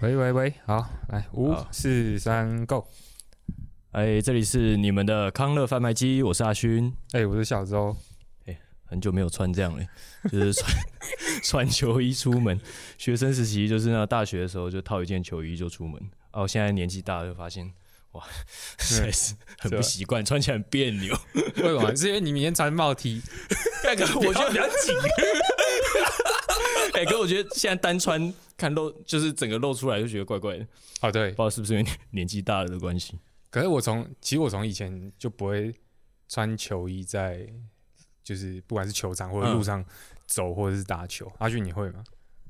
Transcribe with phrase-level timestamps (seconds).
[0.00, 2.86] 喂喂喂，好，来五好四三 Go！
[3.92, 6.90] 哎，这里是你们的康乐贩卖机，我是阿勋。
[7.12, 7.94] 哎、我是小周，
[8.84, 9.84] 很久没有穿这样了，
[10.32, 10.72] 就是穿
[11.44, 12.58] 穿球衣出门。
[12.96, 16.00] 学生时期就是那大学的时候就套一件球衣就出门。
[16.32, 17.70] 哦，现在年纪大了就发现，
[18.12, 18.26] 哇，
[18.78, 21.16] 实在是很不习惯，穿起来很别扭。
[21.34, 21.94] 为什么？
[21.96, 23.22] 是因为你明天穿帽 T，
[23.84, 24.94] 那个我觉得比较紧。
[26.92, 30.66] 哎、可我觉得现在单穿看露，就是整个露出来就觉得怪怪的，
[31.00, 33.18] 不哦对不知，道是不是因为年年纪大了的关系。
[33.48, 35.72] 可是我从其实我从以前就不会
[36.28, 37.46] 穿球衣在，
[38.22, 39.84] 就是不管是球场或者嗯路上
[40.26, 41.30] 走或者是打球。
[41.38, 42.04] 阿俊你会吗？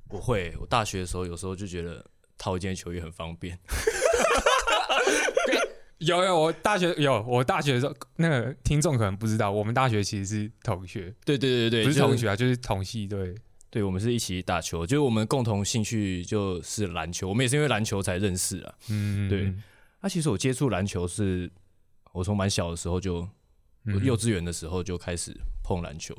[0.09, 2.05] 我会，我大学的时候有时候就觉得
[2.37, 3.57] 套一件球衣很方便。
[6.01, 13.35] 有有，我大学有我大学的时候，那个听众可能不知道，我们大学其实是同学，对对对对，不是同学啊，就是同系对。
[13.73, 18.75] 对，我们是一起打球，就是我们共同兴趣就是篮球，我们也是因为篮球才认识啊。
[18.89, 19.55] 嗯，对
[20.01, 21.49] 那、其实我接触篮球是，
[22.11, 23.29] 我从蛮小的时候就，
[24.03, 26.17] 幼稚园的时候就开始碰篮球。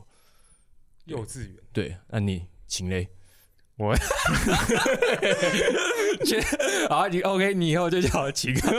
[1.03, 3.09] 幼稚园，对，那你秦嘞？
[3.75, 3.93] 我，
[6.89, 8.53] 好，你 OK，你以后就叫我秦。
[8.53, 8.61] 就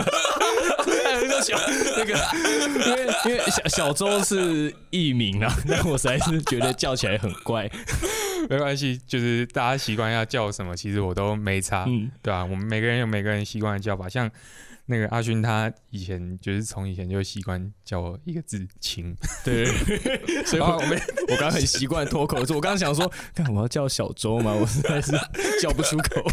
[1.43, 1.59] 小
[1.97, 2.15] 那个，
[2.87, 7.69] 因为因为小小周是艺名啊， 但我实在是觉得叫起来很怪。
[8.51, 14.29] 没关系，就是大家习惯要叫什么，其实我都没差，嗯，对啊，我们每个人有每个人习惯的叫法，像
[14.87, 19.67] 那个阿勋，他以前就是从以前就习惯叫我一个字“晴对，
[20.45, 24.53] 所以我们 我刚刚很习惯脱口，我刚刚想说，看我要叫小周吗？
[24.53, 25.13] 我实在是
[25.61, 26.23] 叫不出口。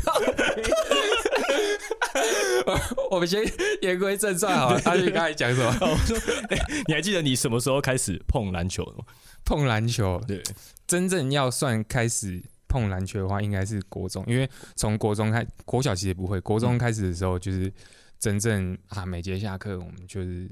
[3.10, 3.44] 我们先
[3.82, 4.82] 言归正传好了。
[4.86, 5.76] 阿勋刚才讲什么？
[5.82, 6.18] 我说，
[6.50, 9.04] 哎、你还记得你什么时候开始碰篮球的吗？
[9.46, 10.44] 碰篮球，对，
[10.86, 17.72] 真正要算开始碰篮球的话，应该是国中，因为从国中开，国小其实不会，国中开始的时候就是
[18.20, 20.50] 真正啊，每节下课我们就是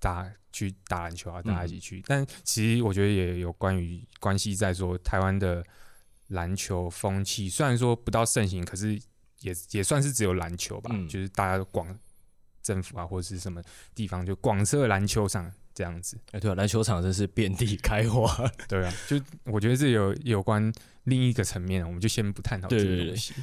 [0.00, 2.02] 打去打篮球啊，大家一起去。
[2.06, 5.64] 但其实我觉得也有关于关系在说，台湾的
[6.28, 8.94] 篮球风气虽然说不到盛行，可是
[9.40, 11.98] 也也算是只有篮球吧，嗯就是大家都广
[12.62, 13.60] 政府啊或者是什么
[13.94, 16.16] 地方就广设篮球场这样子。
[16.30, 18.30] 哎、对啊，篮球场真是遍地开花。
[18.68, 20.72] 对啊，就我觉得这有有关
[21.04, 23.34] 另一个层面，我们就先不探讨这个东西。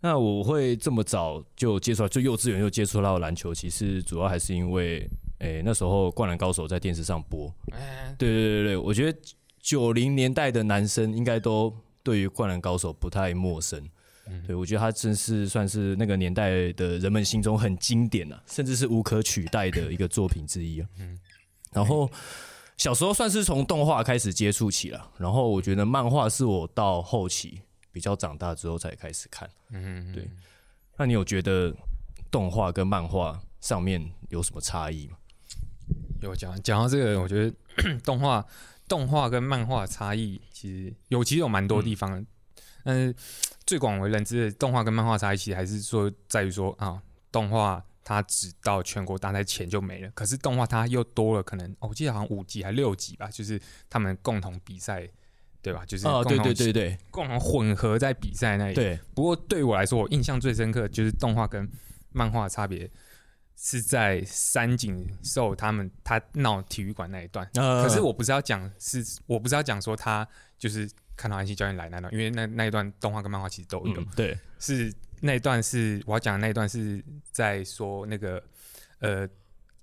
[0.00, 7.52] 那我会这么早就接触到，就幼稚园就接触到篮球，其实主要还是因为，哎、那时候《灌篮高手》在电视上播。
[7.72, 9.18] 哎，对对对对，我觉得
[9.60, 13.82] 九零年代的男生应该都对于《灌篮高手》不太陌生。
[14.30, 20.88] 嗯对，我觉得他真是算是那个年代的人们心中很经典啊，甚至是无可取代的一个作品之一啊。
[21.00, 21.18] 嗯
[21.72, 22.10] 然后
[22.76, 27.60] 小时候算是从动画开始接触起了，然后我觉得漫画是我到后期
[27.92, 29.48] 比较长大之后才开始看。
[29.70, 30.28] 嗯，对
[30.96, 31.74] 那你有觉得
[32.30, 35.16] 动画跟漫画上面有什么差异吗？
[36.20, 37.54] 有讲讲到这个，我觉得
[38.04, 38.44] 动画
[38.88, 42.26] 动画跟漫画差异其实有其实有蛮多地方的，
[42.82, 43.14] 但是
[43.64, 47.00] 最广为人知的动画跟漫画差异，其实还是说在于说啊，
[47.30, 55.08] 动画它只到全国大赛前就没了，可是动画它又多了可能、哦我记得好像五集还六集吧，就是他们共同比赛。
[55.68, 55.84] 对吧？
[55.86, 58.74] 就是哦，对对对对共同混合在比赛那里。
[58.74, 61.68] 对，不过对我来说，我印象最深刻就是动画跟
[62.12, 62.90] 漫画的差别
[63.54, 67.46] 是在三井寿他们他闹体育馆那一段。
[67.54, 70.26] 呃可是我不是要讲是，我不是要讲说他
[70.56, 74.00] 就是看到安西教练来那段，因为那那一段动画跟漫画其实都有。
[74.00, 74.90] 嗯对，是
[75.20, 78.42] 那一段是我要讲的那一段是在说那个
[79.00, 79.28] 呃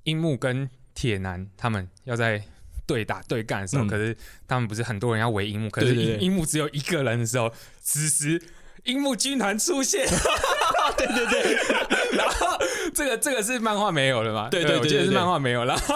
[0.05, 2.41] 樱木跟铁男他们要在
[2.85, 3.87] 对打对干的时候，嗯。
[3.87, 4.15] 可是
[4.47, 7.51] 他们不是很多人要围樱木，可是樱木只有一个人的时候，
[7.81, 8.41] 此时
[8.83, 10.05] 樱木军团出现，
[10.97, 12.57] 对对对，然后
[12.93, 14.49] 这个这个是漫画没有了嘛？
[14.49, 15.95] 对对对我记得是漫画没有，然后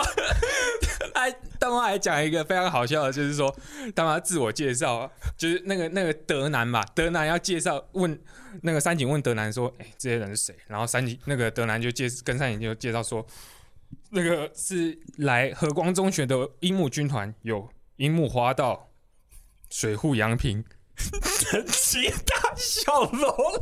[1.13, 3.55] 还动画还讲一个非常好笑的，就是说
[3.95, 8.19] 他们要自我介绍啊，就是那个那个德南吧，德南要介绍问
[8.61, 13.23] 那个三井问德南说：“哎、这些人是谁？”然后三井那个德南就介跟三井就介绍说，
[14.09, 18.89] 那个是来和光中学的樱木军团，有樱木花道、
[19.69, 20.63] 水户洋平。
[21.71, 23.09] 其他小喽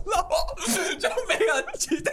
[0.05, 0.55] 啰
[0.99, 2.11] 就没有其他，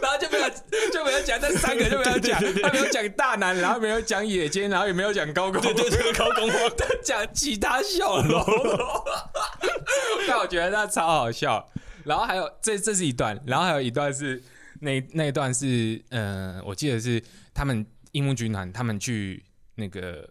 [0.00, 0.48] 然后就没有
[0.90, 6.48] 就没有讲那三个就没有讲，他没有讲大男，然后没有讲野间，然后也没有讲高工，对对对，高工，
[6.78, 9.04] 他讲其他小喽啰。
[10.26, 11.68] 但我觉得那超好笑。
[12.04, 14.42] 然后还有这这是一段，然后还有一段是
[14.80, 17.22] 那那一段是呃，我记得是
[17.54, 19.44] 他们樱木军团他们去
[19.76, 20.28] 那个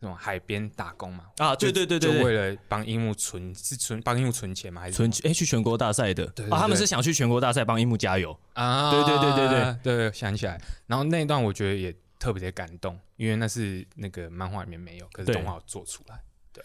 [0.00, 4.82] 那种海边打工嘛，啊，对对对对就为，了帮樱木存是存帮樱木存钱吗？
[4.82, 8.38] 还是存哎去全国大赛的啊，他们是想去全国大赛帮樱木加油。
[8.54, 8.90] 啊？
[8.90, 9.48] 对对对对
[9.82, 10.60] 对对，想起来。
[10.86, 16.20] 然后那一段我觉得也特别的感动，因为那是那个漫画里面没有，可是动画有做出来。
[16.52, 16.64] 对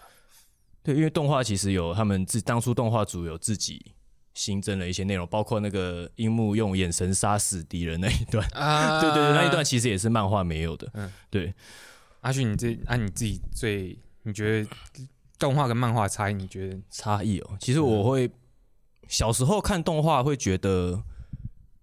[0.82, 3.94] 对，因为动画其实有他们自当初动画组有自己
[4.38, 8.48] 新增了一些内容，包括那个樱木用眼神杀死敌人那一段。
[8.54, 10.88] 啊 对对对，那一段其实也是漫画没有的。
[10.94, 11.52] 嗯对，
[12.22, 14.70] 阿旭，你这按、你自己最你觉得
[15.40, 17.58] 动画跟漫画差异，你觉得差异哦。
[17.60, 18.30] 其实我会
[19.08, 21.02] 小时候看动画会觉得，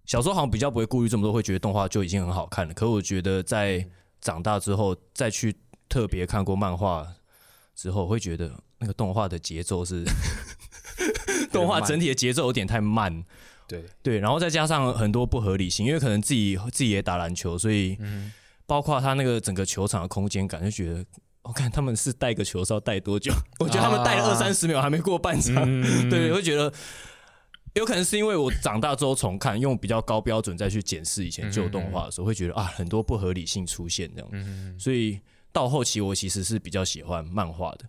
[0.05, 2.73] 小时候好像比较不会顾虑这么多，会觉得动画就已经很好看了。
[2.73, 3.85] 可我觉得在
[4.21, 5.53] 长大之后再去
[5.89, 7.05] 特别看过漫画
[7.75, 10.05] 之后，会觉得那个动画的节奏是
[11.55, 13.23] 动画整体的节奏有点太慢。
[13.67, 18.31] 对，对，然后再加上很多不合理性，因为可能自己自己也打篮球，所以嗯，
[18.67, 21.03] 包括他那个整个球场的空间感，就觉得，
[21.41, 23.33] 我、看他们是带个球是要带多久？
[23.59, 26.71] 我觉得他们带二三十秒还没过半场，嗯对，会觉得
[27.73, 34.79] 有可能是因为我长大之后重看，用比较高标准再去检视以前旧动画的时候，会觉得啊很多不合理性出现这样，嗯。
[34.79, 35.19] 所以
[35.51, 37.85] 到后期我其实是比较喜欢漫画的，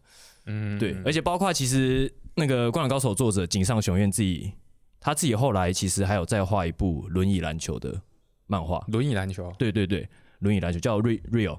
[0.47, 4.53] 嗯对，而且包括其实那个《灌篮高手》作者井上雄彦自己，
[5.01, 8.01] 他自己后来其实还有再画一部轮椅篮球的
[8.47, 9.53] 漫画，轮椅篮球？
[9.59, 10.09] 对对对，
[10.41, 11.59] 轮椅篮球叫 Real Real，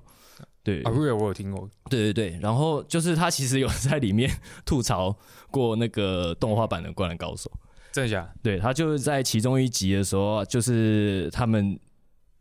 [0.63, 0.81] 对。
[0.83, 4.29] 啊，Real 我有听过，对对对，然后就是他其实有在里面
[4.65, 5.15] 吐槽
[5.51, 7.51] 过那个动画版的《灌篮高手》，
[7.93, 8.31] 真的假的？
[8.43, 11.77] 对他就是在其中一集的时候，就是他们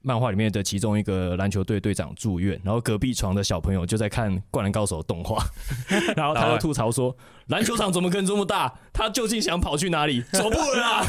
[0.07, 5.45] 漫画里面的其中一个篮球队队长住院，然后隔壁床的小朋友就在看《灌篮高手》动画，
[6.15, 7.15] 然后他就吐槽说
[7.49, 8.73] ：“篮球场怎么可能这么大？
[8.93, 10.23] 他究竟想跑去哪里？
[10.33, 11.05] 走不稳啊！”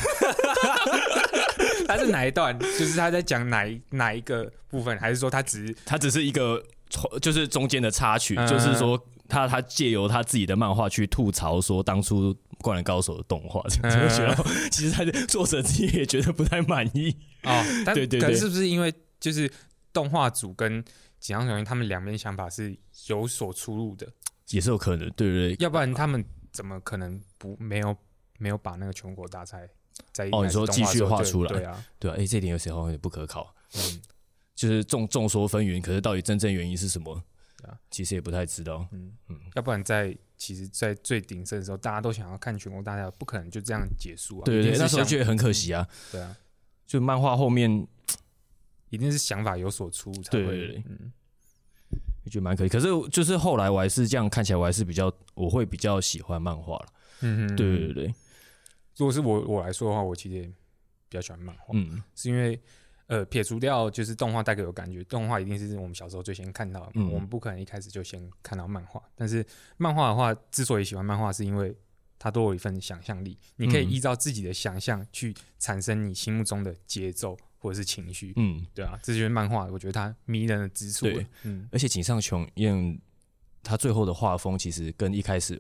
[1.88, 2.58] 他是哪一段？
[2.58, 6.60] 就是他在讲哪一哪一个部分，还是说他只是他只是一个
[7.22, 12.34] 就是中间的插曲，嗯就是说他他借由他自己的漫画去吐槽说当初
[12.64, 17.16] 《灌篮高手》的动画，这样子，嗯然后其实他的作者自己也觉得不太满意。
[17.48, 19.52] 哦，但对对对可是是不是因为就是
[19.94, 20.84] 动画组跟
[21.20, 22.78] 井上雄彦他们两边想法是
[23.08, 24.08] 有所出入的？
[24.50, 25.56] 也是有可能，对不对。
[25.60, 27.96] 要不然他们怎么可能不没有
[28.38, 29.68] 没有把那个全国大赛
[30.12, 34.02] 在一哦你说继续画出来对啊，对啊，哎、这点有时候有点不可靠，嗯
[34.56, 37.24] 就是众众说纷纭，可是到底真正原因是什么？
[37.92, 38.88] 其实也不太知道。
[38.92, 44.46] 嗯嗯要不然在其实，在最鼎盛的时候，大家都想要看全国大赛，不可能就这样结束啊！
[44.46, 46.38] 对对那时候觉得很可惜啊，对啊，
[46.88, 47.88] 就漫画后面
[48.90, 50.46] 一定是想法有所出才会对。
[50.46, 51.12] 对对嗯。
[52.24, 56.86] 我觉得蛮可以，可是就是后来我还是这样看起来，我还是比较我会比较喜欢漫画了。
[57.22, 57.56] 嗯哼。
[57.56, 58.06] 对对对，
[58.98, 60.54] 如果是我我来说的话，我其实也比
[61.12, 62.02] 较喜欢漫画，嗯。
[62.16, 62.60] 是因为
[63.08, 67.10] 呃撇除掉就是动画带给我感觉，动画一定是我们小时候最先看到的，嗯。
[67.14, 69.02] 我们不可能一开始就先看到漫画。
[69.16, 69.46] 但是
[69.78, 71.74] 漫画的话，之所以喜欢漫画，是因为
[72.20, 73.92] 它多有一份想象力，你可以嗯。
[73.92, 78.34] 依照自己的想象去产生你心目中的节奏或者是情绪。
[78.36, 81.06] 嗯，对啊，这就是漫画，我觉得它迷人的之处。
[81.06, 81.26] 对。
[81.44, 83.00] 嗯，而且井上雄彦
[83.64, 85.60] 他最后的画风其实跟一开始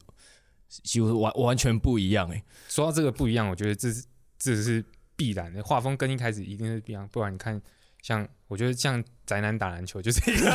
[0.70, 4.06] 几乎完完全不一样哎、说到这个不一样，我觉得这是
[4.38, 4.84] 这是
[5.16, 7.62] 必然的，画风跟一开始一定是不一样，不然你看，
[8.02, 10.46] 像我觉得像宅男打篮球就是一个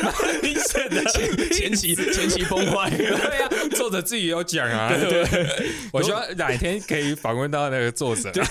[0.42, 2.88] 明显的前前期前期崩坏。
[2.96, 5.24] 对呀、作者自己有讲啊， 对。
[5.24, 8.44] 对， 我希望哪一天可以访问到那个作者，对。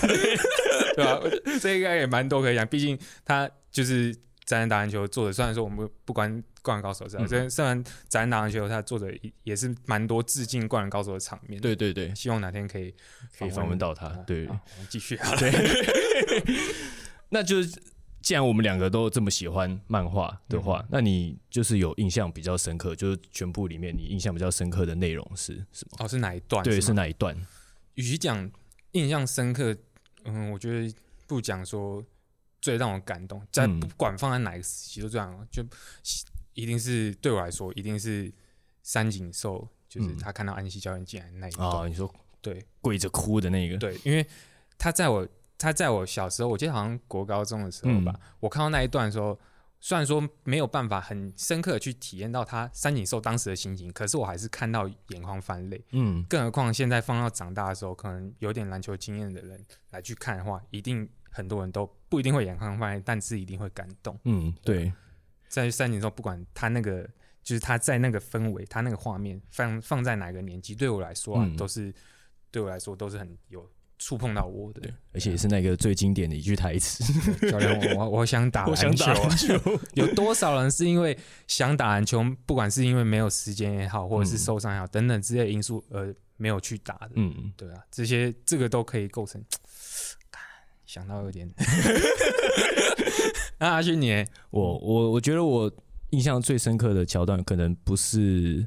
[1.04, 6.30] 吧、我这应该也蛮多可以讲，毕竟他就是宅男打篮球的作者，虽然说我们不关
[6.62, 7.28] 《灌篮高手》这样，嗯。
[7.28, 12.94] 虽虽然宅男打篮球他的作者也也是蛮多致敬《灌篮高手》的场面，，对对对，希望哪天可以
[13.38, 14.46] 可以访问到他啊对。
[14.46, 15.50] 我们继续啊，对，
[17.30, 17.80] 那就是
[18.22, 25.96] 既然我们两个都这么喜欢漫画的话，那你就是有印象比较深刻，就是全部里面你印象比较深刻的内容是什么？
[26.04, 26.62] 哦是哪一段？
[26.62, 27.36] 对，吗是哪一段？
[27.94, 28.50] 与其讲
[28.92, 29.74] 印象深刻，
[30.24, 30.94] 嗯，我觉得
[31.26, 32.04] 不讲说
[32.60, 35.64] 最让我感动，在嗯不管放在哪个时期都这样，就
[36.52, 38.30] 一定是对我来说，一定是
[38.82, 42.12] 三井寿，就是嗯他看到安西教练进来那一段，啊，你说
[42.42, 43.78] 对跪着哭的那个？
[43.78, 44.26] 对，因为
[44.76, 45.26] 他在我
[45.60, 49.38] 他在我小时候，我记得好像国高中的时候吧，嗯我看到那一段的时候。
[49.82, 55.82] 虽然说没有办法很深刻的去体验到他三井寿当时的心情，可是我还是看到眼眶泛泪。
[55.92, 64.20] 嗯，更何况现在放到长大的时候，可能有点篮球经验的人来去看的话，一定很多人都不一定会眼眶泛泪，但是一定会感动。
[64.24, 64.92] 嗯，对，
[65.48, 67.08] 在三井寿，不管他那个
[67.42, 71.90] 就是他在那个氛围，他那个画面放放在哪个年纪，对我来说啊，嗯都是
[72.50, 73.66] 对我来说都是很有
[74.00, 74.80] 触碰到我的。
[75.12, 77.04] 而且也是那个最经典的一句台词，
[77.48, 79.54] 教练，我我我想打篮球啊， 打球。
[79.94, 81.16] 有多少人是因为
[81.46, 87.10] 想打篮球，不管是因为没有时间也好，或者是嗯受伤也好，等等之类的因素而没有去打的？
[87.14, 89.40] 嗯，对啊，这些这个都可以构成。
[90.86, 91.48] 想到有点，
[93.58, 95.72] 那阿勋你我我我觉得我
[96.10, 98.66] 印象最深刻的桥段，可能不是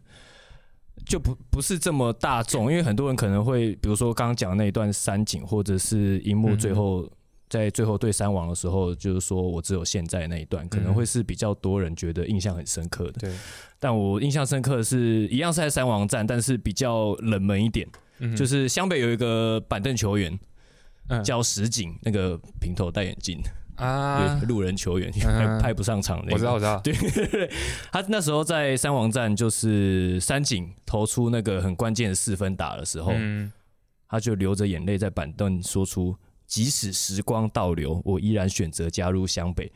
[1.06, 7.10] 就不不是这么大众，因为很多人可能会，比如说刚刚讲的那一段山景，或者是樱木嗯最后、
[7.50, 13.14] 在最后对山王的时候，就是说我只有现在那一段，可能会是比较多人觉得印象很深刻的。
[13.20, 13.34] 对，
[13.80, 17.88] 但我印象深刻的是一样是在山王站，但是比较冷门一点，
[18.20, 20.40] 嗯就是湘北有一个板凳球员
[21.10, 21.24] 嗯。
[21.24, 23.40] 叫石井，那个平头戴眼镜，
[23.76, 26.34] 啊，，路人球员 嗯派不上场那个。
[26.34, 27.50] 我知道，我知道， 对，
[27.92, 33.52] 他那时候在三王战，就是三井投出那个很关键的四分打的时候，嗯，
[34.08, 36.16] 他就流着眼泪在板凳说出
[36.46, 39.72] ：“即使时光倒流，我依然选择加入湘北。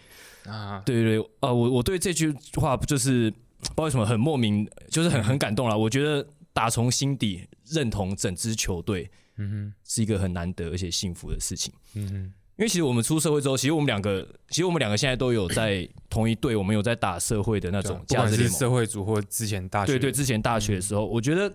[0.46, 5.78] 啊”，对对对，啊、我我对这句话就是不知道为什么很莫名，就是很很感动了。
[5.78, 11.74] 我觉得打从心底认同整支球队嗯是一个很难得而且幸福的事情。
[11.96, 18.60] 嗯哼，因为其实我们出社会之后，其实我们两个，其实我们两个现在都有在 同一队，我们有在打社会的那种不管是价值联盟。
[18.60, 21.54] 社会组或之前大学，对对，之前大学的时候，我觉得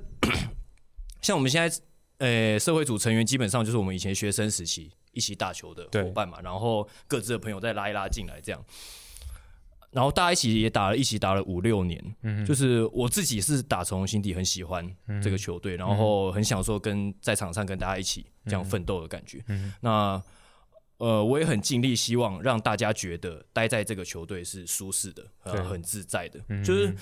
[1.21, 1.77] 像我们现在
[2.19, 8.65] 呃社会组成员，基本上就是我们以前学生时期一起打球的对伙伴嘛，然后各自的朋友再拉一拉进来这样。
[9.91, 14.89] 然后大家一起也打了，一起打了五六年，嗯，就是我自己是打从心底很喜欢
[15.23, 19.43] 这个球队，然后很享受跟在场上跟大家一起这样奋斗的感觉。
[19.49, 20.23] 嗯那
[21.03, 26.39] 呃，我也很尽力，希望让大家觉得待在这个球队是舒适的，呃，很自在的。
[26.47, 26.63] 嗯。
[26.63, 26.95] 就是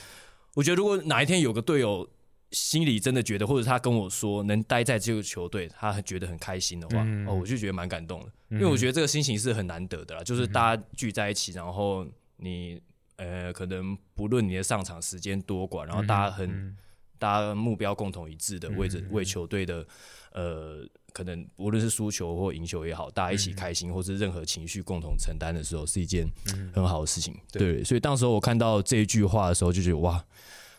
[0.55, 2.09] 我觉得，如果哪一天有个队友
[2.51, 12.07] 心里真的觉得，或者他跟我说能待在这个球队，他很觉得很开心的话，嗯哦，我就觉得蛮感动的，因为我觉得这个心情是很难得的啦，就是大家聚在一起，然后
[12.39, 12.81] 你
[13.17, 16.77] 呃，可能不论你的上场时间多寡，然后大家很、嗯。
[17.21, 19.87] 大家目标共同一致的，为着为球队的
[20.33, 26.27] 呃，可能无论是输球或赢球也好，大家一起开心，或是任何情绪共同承担的时候，是一件
[26.73, 27.37] 很好的事情。
[27.53, 30.25] 对对，所以当时候我看到这一句话的时候，就觉得哇，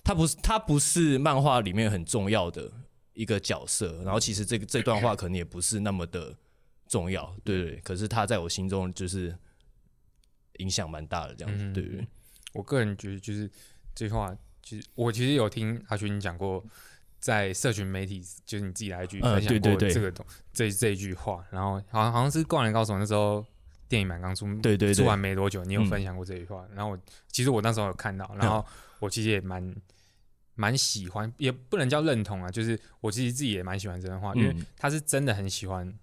[0.03, 2.71] 他不是他不是漫画里面很重要的
[3.13, 6.35] 一个角色，然后其实这个这段话可能也不是那么的
[6.87, 7.77] 重要，对。
[7.77, 9.35] 可是他在我心中就是
[10.57, 12.07] 影响蛮大的，这样子，嗯对对对。
[12.53, 13.49] 我个人觉得就是
[13.95, 16.63] 这句话，其实我其实有听阿勋讲过，
[17.21, 23.45] 在社群媒体，就是你自己来一句分享过这个东、这这一句话，然后好像好像是《灌篮高手》那时候
[23.87, 24.93] 电影版刚出，对对对。
[24.95, 25.85] 出完没多久，你有嗯。
[25.85, 26.99] 分享过这句话，然后我
[27.29, 28.65] 其实我那时候有看到，然后
[28.99, 29.75] 我其实也蛮
[30.55, 34.65] 蛮喜欢，也不能叫认同啊，就是我其实自己也蛮喜欢这段话，因为嗯。
[34.77, 35.93] 他是真的很喜欢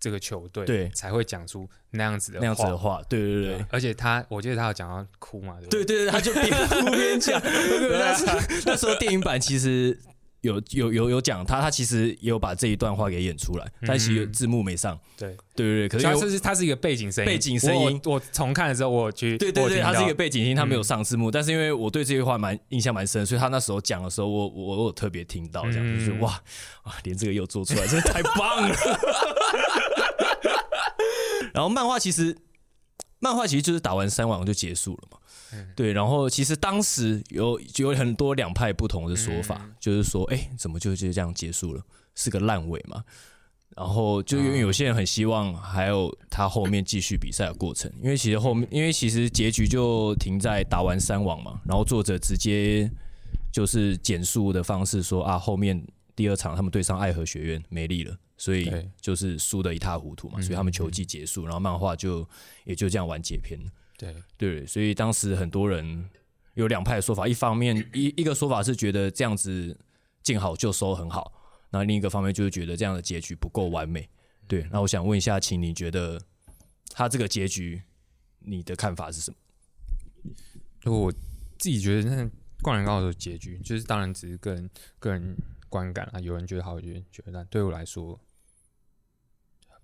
[0.00, 0.88] 这个球队，对。
[0.88, 2.96] 才会讲出那样子的那样子的话。
[2.96, 3.42] 话，对对。
[3.44, 5.84] 对对，而且他，我记得他有讲到哭嘛，对不对？
[5.84, 7.40] 对他就边哭边讲。
[8.66, 9.96] 那时候电影版其实
[10.44, 14.98] 有有有有讲他，他其实也有把这一段话给演出来，但其实字幕没上。
[15.16, 26.32] 对，对对对，可是因为它是它是一个背景声音，背景声音我我重看的时候，我有去对对对，我有听到它是一个背景音，他没有上字幕，但是因为我对这句话蛮印象蛮深，所以他那时候讲的时候，我我我有特别听到，这样嗯就是哇
[26.82, 28.74] 啊，连这个又做出来，真的太棒了。
[31.54, 32.36] 然后漫画其实
[33.18, 35.18] 漫画其实就是打完三网就结束了嘛。
[35.52, 41.82] 嗯对，然后其实当时有有很多两派不同的说法，嗯就是说，哎、怎么就就这样结束了？
[42.14, 43.04] 是个烂尾嘛？
[43.76, 52.90] 然后就因为哦有些人很希望还有他后面继续比赛的过程，因为其实后面因为其实结局就停在打完三网嘛，然后作者直接
[53.52, 55.84] 就是简述的方式说啊，后面
[56.14, 62.28] 第二场他们对上爱河学院没力了，所以就是输得一塌糊涂嘛，所以他们球季结束，然后漫画就
[62.64, 63.70] 也就这样完结篇了。
[63.96, 66.08] 对，对，所以当时很多人
[66.54, 69.78] 有两派的说法，一方面一一个说法是觉得这样子
[70.22, 71.32] 见好就收很好，
[71.70, 74.08] 那另一个方面就是觉得这样的结局不够完美。
[74.46, 76.20] 对，那我想问一下，请你觉得
[76.90, 77.80] 他这个结局
[78.40, 79.30] 你的看法是什
[80.84, 80.92] 么？
[80.92, 81.10] 我
[81.58, 82.22] 自己觉得那
[82.60, 85.36] 《灌篮高手》结局，就是当然只是个人个人
[85.74, 87.44] 观感啊，有人觉得好，有人觉得烂。
[87.46, 88.20] 对我来说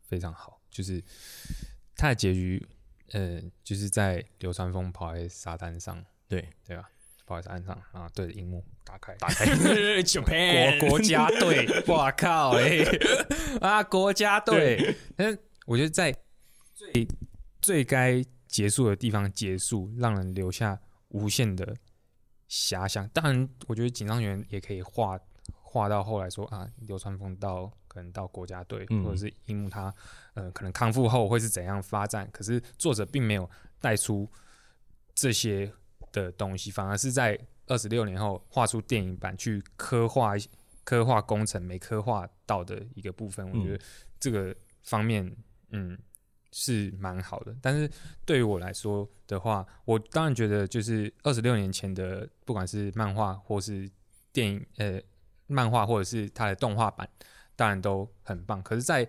[0.07, 1.03] 非常好，就是
[1.97, 2.65] 它的结局，
[3.11, 6.89] 呃，就是在流川枫跑在沙滩上，对对吧？
[7.27, 9.45] 跑在沙滩上啊，对着荧幕打开，打开
[10.05, 12.85] Japan 国国家队， 哇靠嘞！
[13.61, 16.15] 啊，国家队，但是我觉得在
[16.73, 17.09] 最
[17.61, 21.77] 最该结束的地方结束，让人留下无限的
[22.49, 23.09] 遐想。
[23.09, 25.19] 当然，我觉得紧张员也可以画
[25.73, 29.95] 画到后来说啊，流川枫到可能到国家队，嗯或者是樱木他
[30.35, 32.29] 呃可能康复后会是怎样发展。
[32.33, 33.49] 可是作者并没有
[33.81, 34.29] 带出
[35.15, 35.73] 这些
[36.11, 40.45] 的东西，反而是在二十六年后画出电影版去刻画一
[40.83, 43.49] 刻画工程没刻画到的一个部分。
[43.49, 43.81] 我觉得
[44.19, 45.33] 这个方面，
[45.71, 45.97] 嗯，
[46.51, 47.55] 是蛮好的。
[47.63, 47.89] 但是
[48.27, 53.89] 对于我来说的话，我当然觉得就是二十六年前的，不管是漫画或是
[54.33, 55.01] 电影，呃，
[55.51, 57.09] 漫画或者是它的动画版，
[57.57, 58.63] 当然都很棒。
[58.63, 59.07] 可是，在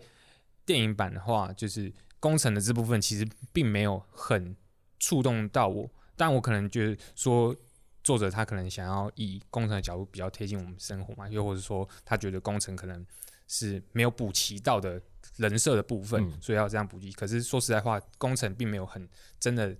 [0.66, 4.56] 电影版的话，就是工程的这部分其实并没有很
[5.00, 5.90] 触动到我。
[6.16, 7.56] 但我可能觉得说，
[8.04, 13.06] 作者他可能想要以工程的角度比较贴近我们生活嘛，又或者说他觉得工程可能
[13.48, 15.02] 是没有补齐到的
[15.38, 17.12] 人设的部分，嗯所以要这样补齐。
[17.12, 19.08] 可是说实在话，工程并没有很
[19.40, 19.76] 真的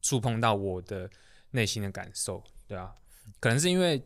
[0.00, 1.10] 触碰到我的
[1.50, 2.94] 内心的感受，对啊，
[3.40, 4.02] 可能是因为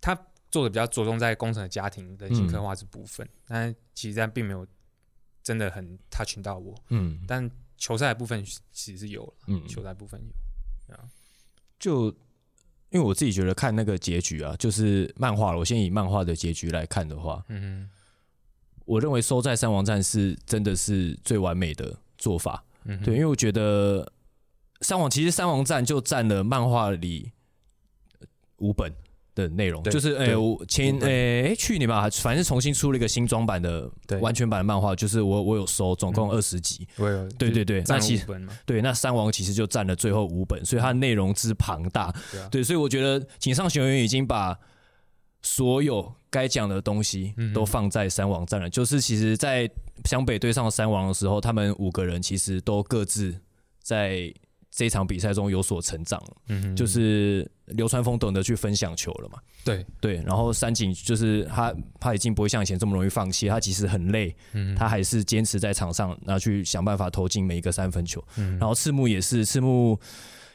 [0.00, 0.14] 他
[0.50, 4.66] 做的比较着重在工程的家庭人性刻画这部分，但其实这样并没有
[5.42, 6.74] 真的很 touch 到我。
[6.90, 10.20] 嗯但球赛的部分其实是有了，嗯，球赛部分
[10.88, 10.96] 有，
[11.78, 12.06] 就
[12.90, 15.58] 因为我自己觉得看那个结局啊，就是漫画了。
[15.58, 17.90] 我先以漫画的结局来看的话，嗯
[18.84, 22.64] 我认为收在三王战是真的是最完美的做法。
[22.84, 24.12] 嗯对，因为我觉得
[24.80, 27.32] 三王其实三王战就占了漫画里
[28.58, 28.94] 五本
[29.36, 30.34] 的内容，就是诶、
[30.66, 36.88] 前诶、诶去年吧，反正重新出了一个新装版的对完全版的漫画，就是我我有收，总共嗯二十集。
[37.38, 38.26] 对对对那其实
[38.64, 42.10] 对，那三王其实就占了最后五本，所以它内容之庞大。
[42.32, 44.58] 对啊，对，所以我觉得井上雄彦已经把
[45.42, 48.70] 所有该讲的东西都放在三王占了。
[48.70, 49.70] 就是其实，在
[50.06, 53.38] 湘北对上三王的时候，他们五个人其实都各自
[53.82, 54.32] 在
[54.76, 56.22] 这场比赛中有所成长。
[56.76, 59.38] 就是流川枫懂得去分享球了嘛。
[59.64, 63.48] 对，对，然后三井就是他，他已经不会像以前这么容易放弃。
[63.48, 68.22] 他即使很累，嗯他还是坚持在场上，然后去想办法投进每一个三分球。
[68.36, 69.98] 嗯然后赤木也是，赤木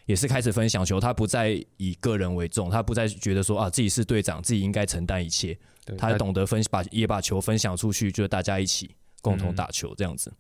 [0.06, 5.58] 也是开始分享球，他不再以个人为重，他不再觉得说啊自己是队长，自己应该承担一切，
[5.98, 10.32] 他懂得分把也把球分享出去，就是大家一起共同嗯打球这样子。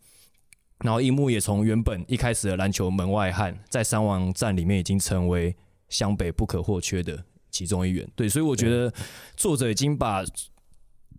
[0.83, 5.55] 然后樱木也从原本一开始的篮球门外汉，在三王战里面已经成为
[5.89, 8.09] 湘北不可或缺的其中一员。
[8.15, 8.91] 对，所以我觉得
[9.35, 10.23] 作者已经把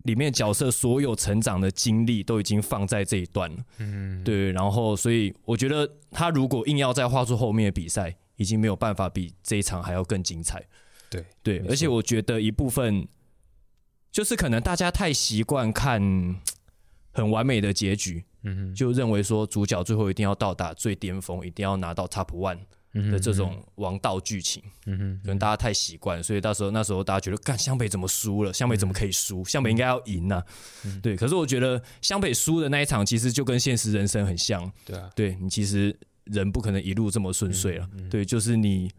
[0.03, 3.57] 里面角色所有成长的经历都已经放在这一段了。
[3.77, 10.61] 嗯，对，然后所以我觉得他如果硬要再画出后面的比赛，已经没有办法比这一场还要更精彩。
[11.09, 13.07] 对对，而且我觉得一部分
[14.11, 16.01] 就是可能大家太习惯看
[17.11, 22.59] 很完美的结局，嗯哼，就认为说主角最后一定要到达最巅峰，一定要拿到 Top One
[23.11, 28.53] 的这种王道剧情，嗯哼，可能大家太习惯，所以到时候那时候大家觉得，干湘北怎么输了？
[28.53, 29.43] 湘北怎么可以输？
[29.45, 30.43] 湘北应该要赢呐、
[30.85, 34.71] 嗯对，可是我觉得湘北输的那一场，其实就跟现实人生很像。
[34.85, 38.09] 对啊，对你其实人不可能一路这么顺遂了，嗯嗯。
[38.09, 38.91] 对，就是你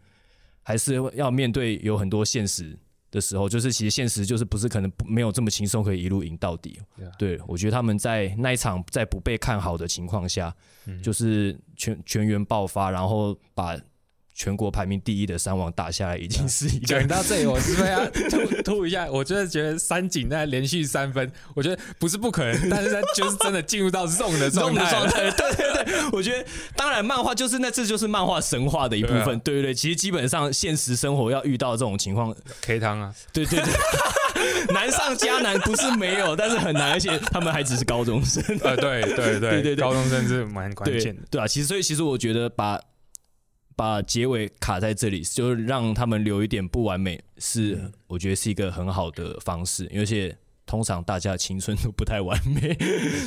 [0.63, 2.77] 还是要面对有很多现实
[3.11, 6.79] 的时候，就是其实现实就是不是可能不没有这么轻松可以一路赢到底。
[7.17, 10.53] 对我觉得他们在那一场在不被看好的情况下，
[10.85, 13.77] 嗯就是全全员爆发，然后把
[14.37, 19.07] 全国排名第一的三王打下来，已经是一个讲到这里，我是不是要 吐吐一下？
[19.09, 24.91] 我真的觉得三井在连续三分，我觉得不是不可能，但是他就是真的进入到 zone 的状 zone 的态。
[24.91, 26.45] 状态，对对对，我觉得
[26.75, 33.73] 当然漫画就是那这就是漫画神话的一部对啊分，对对对，其实基本上现实生活要遇到这种情况，K 汤啊，对对对，
[34.73, 41.21] 难上加难，不是没有，但是很难，而且他们还只是高中生，呃，对对对 对对对高中生是蛮关键的。
[41.31, 42.77] 对啊，其实所以其实我觉得把
[43.75, 50.37] 把结尾卡在这里，就是让他们留一点不完美，是、嗯我觉得是一个很好的方式，而且。
[50.65, 52.73] 通常大家的青春都不太完美，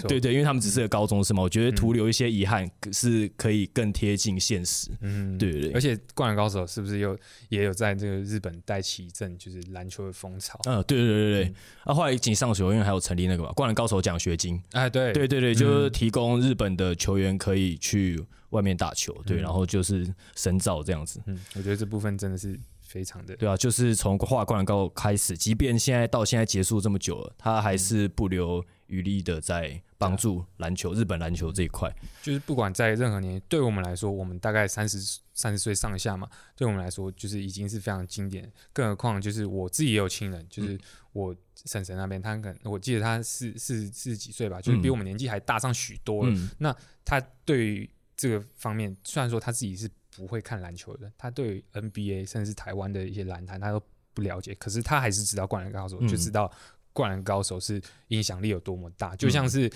[0.09, 4.91] 对，对，因为他们只是个高中生嘛，我觉得徒留一些遗憾是可以更贴近现实。
[5.01, 7.17] 嗯，对对对而且《灌篮高手》是不是又
[7.49, 10.59] 也有在这个日本带起一阵就是篮球的风潮？
[10.65, 11.55] 嗯，对对对对对。
[11.85, 14.61] 啊，后来井上学因为还有成立那个嘛，灌篮高手奖学金。
[14.73, 18.21] 哎，对对对对，就是提供日本的球员可以去
[18.51, 21.21] 外面打球，对，嗯然后就是深造这样子。
[21.27, 31.95] 嗯，我觉得这部分真的是非常的对啊，就是从画灌篮高手开始，即便现在到现在结束这么久了，他还是不留余力的在帮助篮球、日本篮球这一块。
[32.23, 34.99] 就是不管在任何年，对我们来说，我们大概三十
[35.35, 38.51] 三十岁上下嘛，对我们来说就是已经是非常经典。
[38.73, 40.79] 更何况就是我自己也有亲人，就是
[41.13, 46.33] 我婶婶那边，他可能我记得他是四四十几岁吧，就是比嗯我们年纪还大上许多了。
[46.33, 46.75] 嗯
[47.05, 53.81] 他对于这个方面，虽然说他自己是不会看篮球的人，他对 NBA 甚至是台湾的一些篮坛他都
[54.13, 56.51] 不了解，可是他还是知道《灌篮高手》，嗯就知道
[56.93, 59.71] 灌篮高手是影响力有多么大，嗯就像是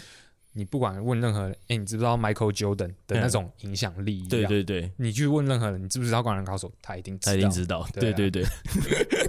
[0.55, 4.29] 你不管问任何人，哎、你知不知道 Michael Jordan 的那种影响力一样？
[4.29, 7.33] 对对对，你去问任何人，你知不知道灌篮高手，他一定知道。
[7.33, 7.87] 他一定知道。
[7.95, 8.47] 对啊对对对，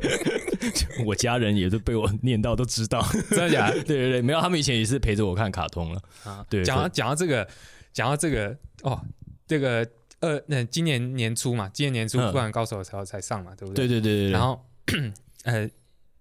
[1.05, 3.01] 我家人也都被我念到都知道。
[3.29, 3.75] 真的假的？
[3.83, 6.01] 对对对，没有，他们以前也是陪着我看卡通了。
[6.25, 7.47] 啊，对讲到讲到这个，
[7.93, 8.99] 讲到这个哦，
[9.47, 9.87] 这个
[10.23, 13.87] 二那今年年初嘛，今年年初嗯《灌篮高手》才才上嘛，对不对？
[13.87, 14.65] 对对对对对，然后
[15.43, 15.69] 呃，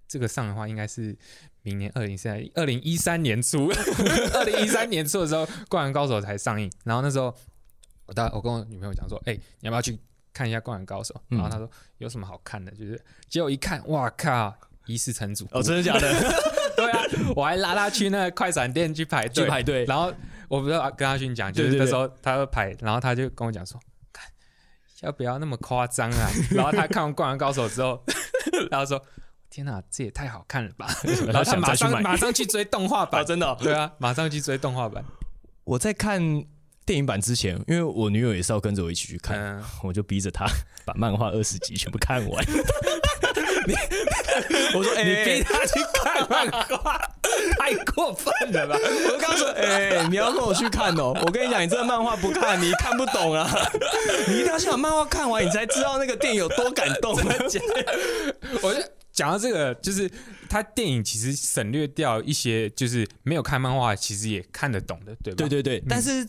[0.09, 1.17] 这个上的话应该是
[1.63, 3.71] 明年二零三二零一三年初，
[4.35, 6.71] 二零一三年初的时候，《灌篮高手》才上映。
[6.85, 7.35] 然后那时候
[8.07, 9.97] 我大我跟我女朋友讲说，哎、你要不要去
[10.33, 11.15] 看一下《灌篮高手》？
[11.31, 12.71] 嗯然后她说有什么好看的？
[12.73, 14.55] 就是结果一看，哇靠！
[14.87, 16.13] 一世成主哦，真的假的？
[16.77, 17.01] 对啊，
[17.37, 20.13] 我还拉他去那个快闪店去排队去排队，然后
[20.49, 23.92] 我不知道跟阿勋讲，就是那时候他要排，然后他就跟我讲说，看
[25.03, 26.31] 要不要那么夸张啊？
[26.51, 28.03] 然后他看完《灌篮高手》之后，
[28.71, 29.01] 然后说，
[29.51, 30.87] 天哪，这也太好看了吧！
[31.27, 33.57] 然后他马想再去买上马上去追动画啊，版，真的哦。
[33.61, 35.05] 对啊，马上去追动画版。
[35.65, 36.21] 我在看
[36.87, 40.47] 电影版之前，因为我女友也是要跟着我一起去看，嗯，我就逼着她
[40.87, 42.45] 把漫画二十集全部看完。
[44.75, 46.99] 我说：“哎、你逼他去看漫画，
[47.59, 48.77] 太过分了吧？
[49.11, 51.13] 我刚说，哎、你要跟我去看哦。
[51.25, 53.49] 我跟你讲，你这个漫画不看，你看不懂啊。
[54.29, 57.15] 你一定要先把漫画看完，你才知道那个电影有多感动。
[58.63, 58.81] 我就
[59.13, 60.11] 讲到这个，就是
[60.49, 65.37] 他电影其实省略掉一些，就是没有看漫画，其实也看得懂的，对吧？
[65.37, 66.27] 对对对，但是。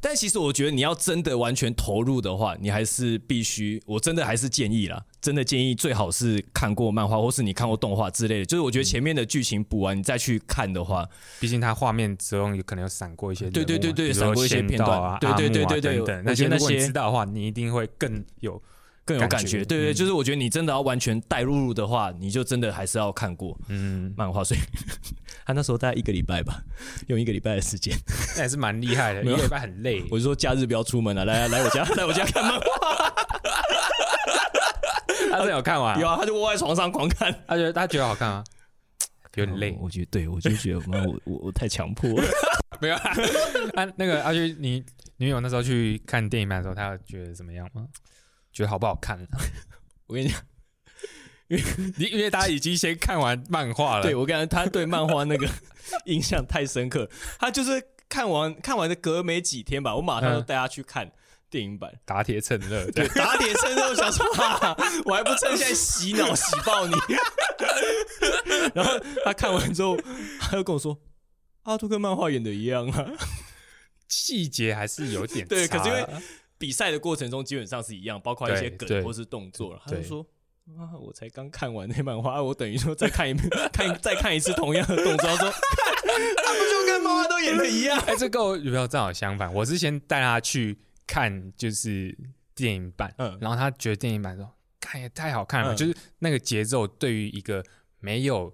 [0.00, 8.44] 但其实我觉得你要真的完全投入的话，你还是必须，我真的还是建议啦，真的建议最好是看过漫画，或是你看过动画之类的。
[8.44, 11.08] 就是我觉得前面的剧情补完，你再去看的话，
[11.40, 18.60] 毕竟它画面之中有可能有闪过一些对对对对闪过一些片段啊，对对对对对那些如果你觉得那些知道的话，你一定会更有
[19.08, 19.64] 更有感感觉觉。
[19.64, 24.44] 对对，嗯就是我觉得你真的要完全带入的话，你就真的还是要看过嗯，漫画。
[24.44, 24.60] 所以
[25.46, 26.62] 他那时候大概一个礼拜吧，
[27.08, 27.96] 用一个礼拜的时间，
[28.36, 30.04] 那 也是蛮厉害的，一个礼拜很累。
[30.10, 33.14] 我就说假日不要出门了，来来我家来我家 看漫画。
[35.30, 37.34] 他真的有看完啊，有啊，他就窝在床上狂看。
[37.46, 38.44] 他觉得他觉得好看啊？
[39.34, 42.24] 有点累，我觉得对，我就觉得妈，我我我太强迫了。
[42.80, 43.12] 没有啊？
[43.76, 44.82] 啊那个阿勋，你
[45.18, 47.86] 女友那时候去看电影版的时候，她有觉得怎么样吗？
[48.58, 49.24] 觉得好不好看？
[50.08, 50.42] 我跟你讲，
[51.96, 55.48] 你因为他已经先看完漫画了，对我感觉他对漫画那个
[56.06, 61.08] 印象太深刻，他就是看完看完的隔没几天吧，我马上就嗯带他去看
[61.48, 61.92] 电影版。
[62.04, 66.94] 打铁趁热，对，打铁趁热，我想说，哈，我还不趁现在洗脑洗爆你。
[68.74, 69.96] 然后他看完之后，
[70.40, 70.98] 他就跟我说
[71.62, 73.06] ：“阿兔跟漫画演的一样啊。
[74.08, 76.22] 细节还是有点对可是因为差啊
[76.58, 79.80] 比赛的过程中基本上是一样，包括一些梗或是动作。
[79.84, 80.26] 他就对说
[80.76, 87.98] ：“啊，我才刚看完那漫画，我等于说再看一遍， 看再看一次同样的动作。”他说：“他不就跟漫画都演的一样？
[88.06, 92.16] 哎、这跟我女朋友正好相反，我是先带她去看就是
[92.54, 93.38] 电影版，嗯。
[93.40, 95.76] 然后她觉得电影版说看也太好看了，嗯。
[95.76, 97.64] 就是那个节奏对于一个
[98.00, 98.52] 没有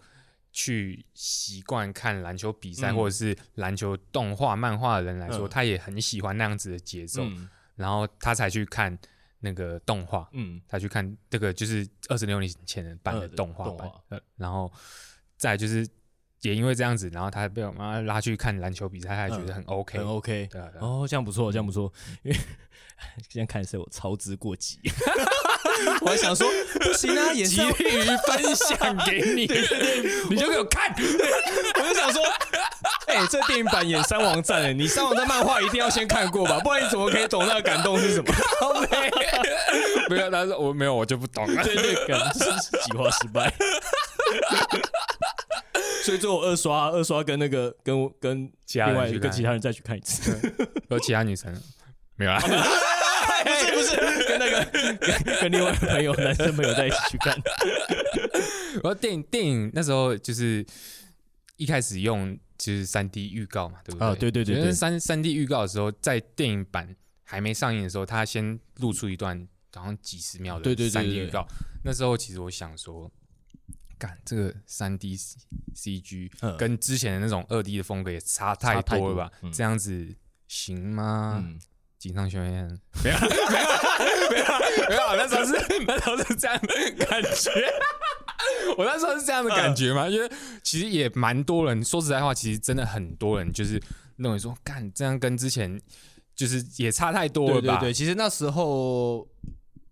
[0.52, 2.96] 去习惯看篮球比赛、嗯。
[2.96, 5.50] 或者是篮球动画、漫画的人来说，嗯。
[5.50, 8.96] 他也很喜欢那样子的节？”奏，嗯然后他才去看
[9.40, 14.72] 那个动画，嗯，他去看这个就是二十六年前的版的嗯动画版，呃，然后
[15.36, 15.86] 再就是
[16.42, 20.46] 也因为这样子，然后他被我妈拉去看篮球比赛，他也觉得很 OK，、很 OK。
[20.50, 20.84] 对啊，对啊。
[20.86, 22.36] 哦，这样不错，这样不错， 因为
[23.28, 24.78] 现在看的是我操之过急，
[26.00, 26.48] 我还想说
[26.80, 29.42] 不行啊，演极上力于分享给你，
[30.30, 32.22] 你就给我看，我就想说，
[33.14, 38.32] 哎、这电影版演三王战，哎，你三王战漫画一定要先看过吧，不然你怎么可以懂那个感动是什么？
[40.10, 41.62] 没有，他说我没有，我就不懂了。
[41.64, 42.40] 对对，感是
[42.82, 43.52] 计划失败。
[46.04, 50.38] 所以最后二刷，二刷跟那个跟我跟其他另外人跟其他人再去看一次，
[50.88, 51.54] 有其他女生
[52.16, 52.38] 没有啊？
[52.40, 54.98] 不是不是跟那个跟
[55.40, 57.34] 跟另外朋友男生朋友在一起去看。
[58.74, 60.64] 然后电影电影那时候就是
[61.56, 64.06] 一开始用就是三 D 预告嘛，对不对？
[64.08, 71.46] 啊对对对对三三 D 预告的时候，在电影版还没上映的时候，他先露出一段好像几十秒的三 D 对对预告。
[71.84, 73.10] 那时候其实我想说，
[73.98, 75.16] 干这个三 D
[75.74, 79.32] CG 嗯跟之前的那种二 D 的风格也差太多了吧？
[79.42, 80.14] 嗯这样子
[80.48, 81.42] 行吗？
[81.44, 81.58] 嗯，
[81.98, 87.50] 锦上学院没有没有没有没有，那时候是那时候是这样的感觉。
[88.78, 90.30] 我那时候是这样的感觉嘛，因为
[90.62, 93.80] 其实也蛮多人，说实在话，其实真的很多人就是
[94.16, 95.80] 认为说，干这样跟之前
[96.34, 97.78] 就是也差太多了吧？
[97.78, 99.28] 对对对，其实那时候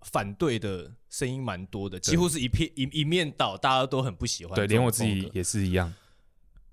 [0.03, 4.67] 反对的声音蛮多的，几乎是一片一一面倒，大家都很不喜欢对。
[4.67, 5.93] 连我自己也是一样。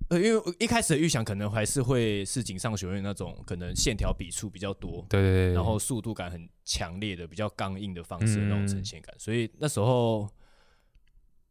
[0.08, 10.28] 呃，因为一开始的预想可能还是会是井上学院那种可能线条笔触比较多，对对对，然后速度感很强烈的、比较刚硬的方式的那种嗯呈现感，所以那时候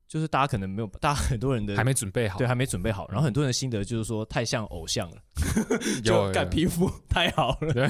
[0.10, 5.22] 就是大家可能没有， 大家很多人的还没准备好，对还没准备好，然后很多人的心得就是说太像偶像了，
[6.04, 7.88] 就干皮肤太好了。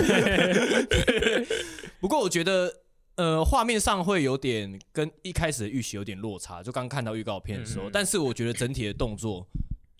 [2.00, 2.72] 不过我觉得。
[3.16, 9.46] 呃，画面上会有点跟一开始的预期有点落差，就刚看到预告片的时候，但是我觉得整体的动作，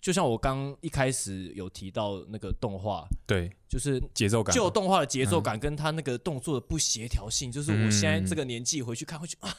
[0.00, 3.52] 就像我刚一开始有提到那个动画，对。
[3.68, 9.54] 就是节奏感嘛，就动画的节奏感跟他那个动作的不协调性，就是我现在这个年纪回去看，会觉得啊，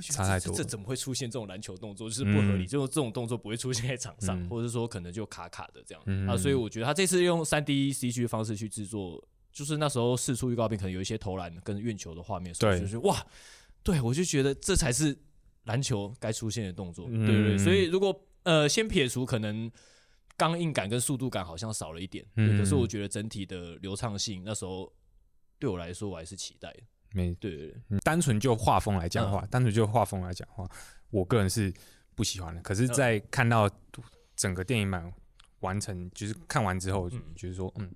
[0.00, 2.66] 差太多这怎么会出现这种篮球动作，就是不合理，嗯。
[2.66, 4.48] 就是这种动作不会出现在场上，嗯。
[4.48, 12.80] 或者是说可能就卡卡的这样、嗯啊，所以我觉得他这次用三 D CG 的方式去制作，就是那时候试出预告片，可能有一些投篮跟运球的画面的时候，对。
[12.80, 13.26] 就是哇，
[13.82, 15.16] 对我就觉得这才是
[15.64, 19.70] 篮球该出现的动作，嗯对不对，所以如果呃先撇除可能。
[20.34, 24.90] 刚硬感跟速度感好像少了一点，对，嗯可是我觉得整体的流畅性那时候
[25.58, 26.80] 对我来说我还是期待的。
[27.12, 29.32] 没对对对，嗯单纯就画风来讲嗯。
[29.32, 30.68] 话，单纯就画风来讲话，
[31.10, 31.72] 我个人是
[32.14, 32.60] 不喜欢的。
[32.62, 32.94] 可是，嗯。
[32.94, 33.70] 在看到
[34.36, 35.12] 整个电影版
[35.60, 37.22] 完成，就是看完之后，就嗯。
[37.36, 37.90] 觉得说，嗯，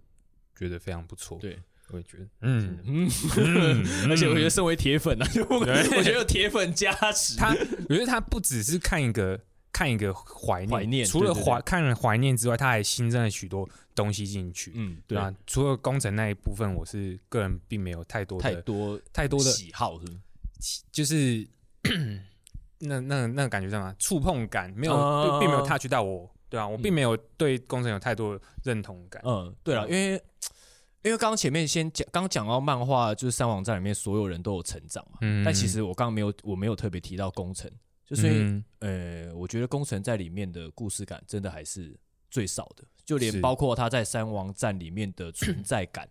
[0.56, 1.38] 觉得非常不错。
[1.38, 3.86] 对，我也觉得，嗯，嗯，嗯。
[4.10, 7.36] 而且我觉得身为铁粉啊，就我觉得有铁粉加持。
[7.36, 7.54] 他，
[7.88, 9.40] 我觉得他不只是看一个
[9.76, 14.72] 看一个怀念，怀念除了怀看了怀念之外，他还新增了许多东西进去。
[14.74, 20.12] 嗯，对对啊，除了工程那一部分，我是个人并没有太多的太多太多的喜好是不
[20.58, 20.82] 是？
[20.90, 21.46] 就是
[22.80, 23.94] 那那那个感觉叫什么？
[23.98, 29.20] 触碰感没有，哦并并没有 touch 到我，对啊，我嗯并没有对工程有太多的认同感。
[29.26, 30.12] 嗯，对了，因为
[31.02, 37.70] 因为刚刚前面先讲，刚讲到漫画，就是三网站里面所有人都有成长嘛，嗯但其实我刚刚没有，我没有特别提到工程，
[38.06, 41.98] 就是呃，我觉得工程在里面的故事感真的还是
[42.30, 46.08] 最少的，就连包括他在三王战里面的存在感，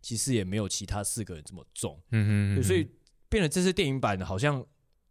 [0.00, 2.00] 其实也没有其他四个人这么重。
[2.12, 2.88] 嗯嗯，所以
[3.28, 4.64] 变得这次电影版的好像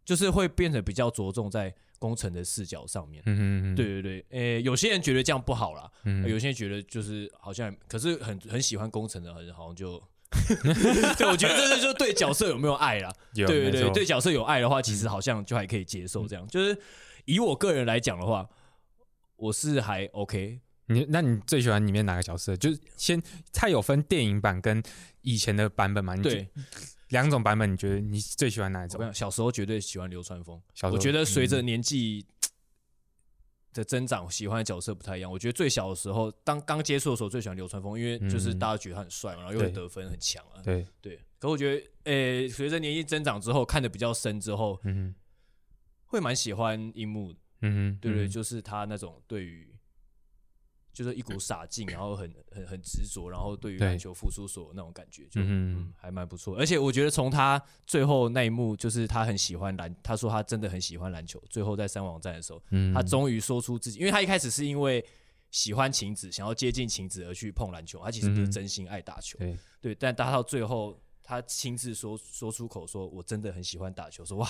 [0.04, 3.22] 就是会变得比较着重在工程的视角上面。
[3.26, 10.02] 嗯嗯，对对对，呃，有些人觉得这样不好啦，嗯有些人觉得就是好像，可是很很喜欢工程的人好像就。
[11.16, 13.12] 对，我觉得这是就对角色有没有爱啦。
[13.34, 16.46] 有对对对，对角色有爱的话，其实好像就还可以接受这样。
[16.48, 16.76] 就是
[17.24, 18.48] 以我个人来讲的话，
[19.36, 20.60] 我是还 OK。
[20.86, 22.54] 你那你最喜欢里面哪个角色？
[22.56, 24.82] 就是先，它有分电影版跟
[25.22, 26.14] 以前的版本嘛？
[26.16, 26.46] 对，
[27.08, 29.12] 两种版本，你觉得你最喜欢哪一种？
[29.14, 30.60] 小时候绝对喜欢流川枫。
[30.74, 32.26] 小时候我觉得随着嗯年纪
[33.74, 35.30] 的增长，喜欢的角色不太一样。
[35.30, 40.62] 我觉得最小的时候，当刚接触的时候，最喜欢流川枫，因为就是嗯大家觉得他很帅嘛，然后又会得分很强啊。
[40.62, 45.14] 对，对，可我觉得，诶、随着年纪增长之后，看的比较深之后，嗯
[46.06, 47.38] 会蛮喜欢樱木的。
[47.62, 49.73] 嗯对对，就是他那种对于。
[50.94, 55.40] 就是一股傻劲，然后很很很执着，然后对于篮球付出所有那种感觉，就
[55.96, 56.56] 还蛮不错。
[56.56, 61.42] 而且我觉得从他最后那一幕，就是他很喜欢篮，他说他真的很喜欢篮球。
[61.50, 65.04] 最后在三网站的时候，嗯他终于说出自己，因为他一开始是因为
[65.50, 69.94] 喜欢晴子，想要接近晴子而去碰篮球，他其实不是真心爱打球，对对。
[69.94, 74.48] 但打到最后，他亲自说说出口说，我真的很喜欢打球，说哇，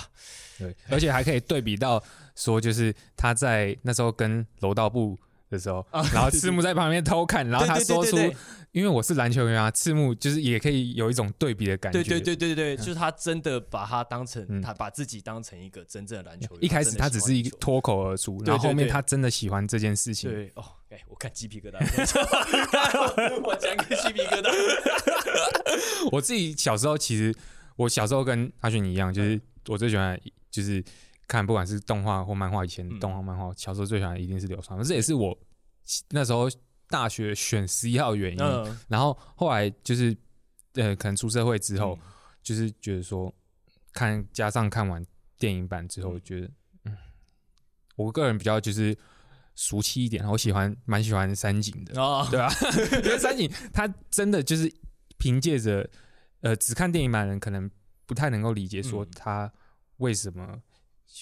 [0.59, 2.03] 对，而且还可以对比到
[2.35, 5.19] 说，就是他在那时候跟楼道部
[5.55, 8.17] 的时候，然后赤木在旁边偷看，然后他说出
[8.73, 12.03] 因为我是篮球员啊，赤木就是也可以有一种对比的感觉。
[12.03, 16.65] 对对对对对，就是他真的把他当成、嗯他把自己当成一个真正的篮球员。
[16.65, 20.29] 一开始他只是一个个脱口而出，然后后面他真的喜欢这件事情。
[20.29, 21.79] 对哦，哎，我看鸡皮疙瘩，
[23.45, 24.51] 我讲个鸡皮疙瘩。
[26.11, 27.33] 我自己小时候其实，
[27.77, 30.83] 我小时候跟阿轩一样，嗯就是我最喜欢就是
[31.27, 32.99] 看不管是动画或漫画，以前嗯。
[33.01, 35.37] 动画漫画，小时候最喜欢的一定是流川枫，这也是我
[36.11, 36.49] 那时候
[36.89, 38.41] 大学选十一号的原因。
[38.41, 40.17] 嗯，然后后来就是
[40.75, 42.11] 呃，可能出社会之后，嗯
[42.43, 43.33] 就是觉得说
[43.93, 45.05] 看加上看完
[45.39, 46.21] 电影版之后，嗯。
[46.23, 46.51] 觉得
[46.85, 46.97] 嗯，
[47.97, 48.97] 我个人比较就是
[49.55, 52.51] 俗气一点，我喜欢蛮喜欢三井的，哦，对啊
[53.05, 54.71] 因为三井他真的就是
[55.17, 55.89] 凭借着
[56.41, 57.71] 呃，只看电影版的人可能
[58.05, 59.11] 不太能够理解说嗯。
[59.17, 59.53] 他
[59.99, 60.61] 为什么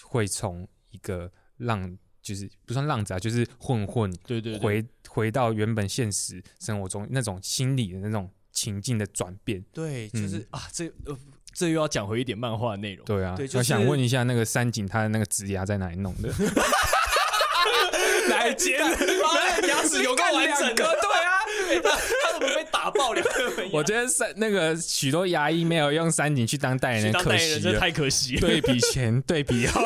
[0.04, 1.96] 会从一个浪。
[2.22, 9.60] 就是不算浪子啊，就是混混，对对对，回回到原本现实生活中那种心理的那种情境的转变。
[9.72, 11.18] 对，就是、嗯啊，这呃，
[11.52, 13.04] 这又要讲回一点漫画的内容。
[13.04, 16.28] 对啊，对就是我想问一下，那个山井他的那个指牙在哪里弄的？
[18.30, 20.84] 来接，牙齿有够完整的。
[21.02, 21.41] 对啊， 对
[21.80, 23.32] 他他怎么被打爆两个？
[23.72, 28.40] 我觉得三那个许多牙医没有用三井去当代言人，可惜太可惜了。
[28.40, 29.82] 对比前， 对比后，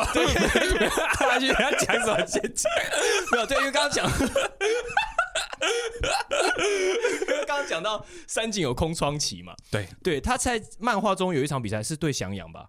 [1.14, 2.72] 他去要讲什么先讲？
[3.32, 4.26] 没有对，因为刚刚讲，因
[7.28, 12.66] 为刚刚讲到三井有空窗期嘛，对，对，他在漫画中有一场比赛是对翔阳吧，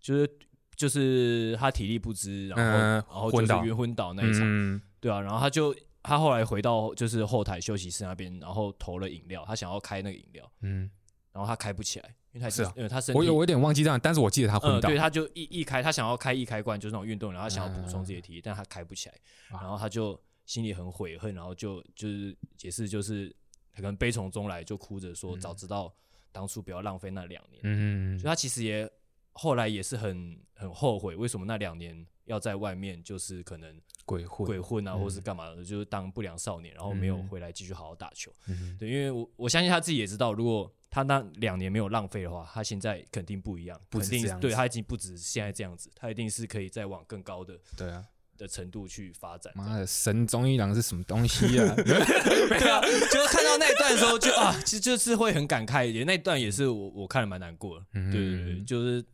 [0.00, 0.28] 就是
[0.76, 5.74] 就是他体力不支，然后、嗯然后就是晕昏倒那一场，嗯，对啊，然后他就
[6.06, 10.88] 他后来回到就是后台休息室那边，然后投了饮料，他想要开那个饮料，嗯，
[11.32, 12.72] 然后他开不起来，因为他是啊。
[12.76, 19.14] 因为他身体我有我有点忘记这样，但是我记得他昏嗯，倒对，，他就一一开，他想要开一开罐，就是那种运动，然后他想要补充自己的体力，但他开不起来，
[19.50, 19.60] 啊。
[19.60, 23.34] 然后他就心里很悔恨，然后就就是解释就是
[23.74, 25.92] 可能悲从中来，就哭着说，早知道
[26.30, 28.18] 当初不要浪费那两年，嗯。
[28.18, 28.88] 所以他其实也
[29.32, 38.30] 后来也是很很后悔，为什么那两年要在外面就是可能鬼混，鬼混啊，嗯或是干嘛的，就是当不良少年，然后没有嗯回来继续好好打球。
[38.48, 48.04] 嗯对，因为我我相信他自己也知道，如果他那两年没有浪费的话，他现在肯定不一样，不肯定对他已经不止现在这样子，他一定是可以再往更高的对啊，
[48.38, 49.52] 的程度去发展。
[49.56, 51.74] 妈的，神中一郎是什么东西啊？
[51.78, 56.06] 对啊，就是看到那一段的时候就啊，其实就是会很感慨一点。
[56.06, 59.04] 那一段也是我我看了蛮难过的，嗯对对对，就是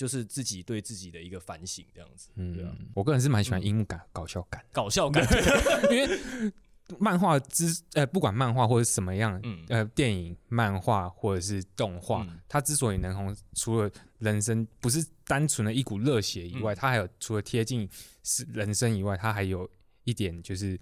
[0.00, 5.22] 就是自己对自己的一个反省这样子，对啊，嗯，我个人是蛮喜欢樱木感搞笑感，搞笑感，
[5.92, 6.52] 因为
[6.98, 17.86] 漫画之呃，不管漫画或者什么样，嗯呃，电影、漫画或者是动画，嗯它之所以能红，除了人生不是单纯的一股热血以外，嗯它还有除了贴近
[18.22, 19.68] 是人生以外，它还有
[20.04, 20.80] 一点就是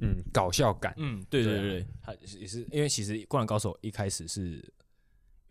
[0.00, 0.94] 嗯搞笑感。
[0.98, 4.64] 嗯，对对对啊对对，他也是因为其实《灌篮高手》一开始是。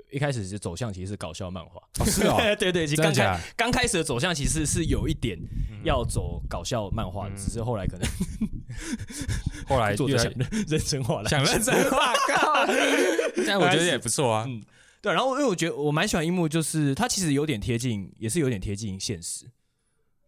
[0.09, 3.13] 一开始是走向其实是搞笑漫画，哦，是哦， 对对，其实刚？
[3.13, 5.37] 开刚开始的走向其实是有一点
[5.69, 8.09] 嗯要走搞笑漫画的，只是后来可能
[9.67, 12.65] 后来 作者想认认真化了，想认真画，靠！
[13.45, 14.45] 但我觉得也不错啊。
[14.47, 14.61] 嗯
[15.01, 19.45] 对，然后因为我觉得我蛮喜欢樱木，就是他其实有点贴近，也是有点贴近现实。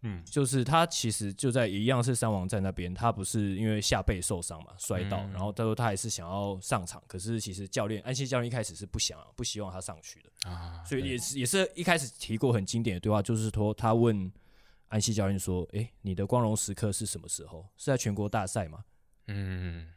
[0.04, 14.32] 嗯就是他其实就在一样是三王在那边，他不是因为下背受伤嘛摔倒，嗯然后他说他还是想要上场，可是其实教练安西教练一开始是不想不希望他上去的，啊，所以也是也是一开始提过很经典的对话，就是说他问
[14.90, 17.66] 安西教练说：“诶，你的光荣时刻是什么时候？
[17.78, 18.84] 是在全国大赛吗
[19.28, 19.88] 嗯，？”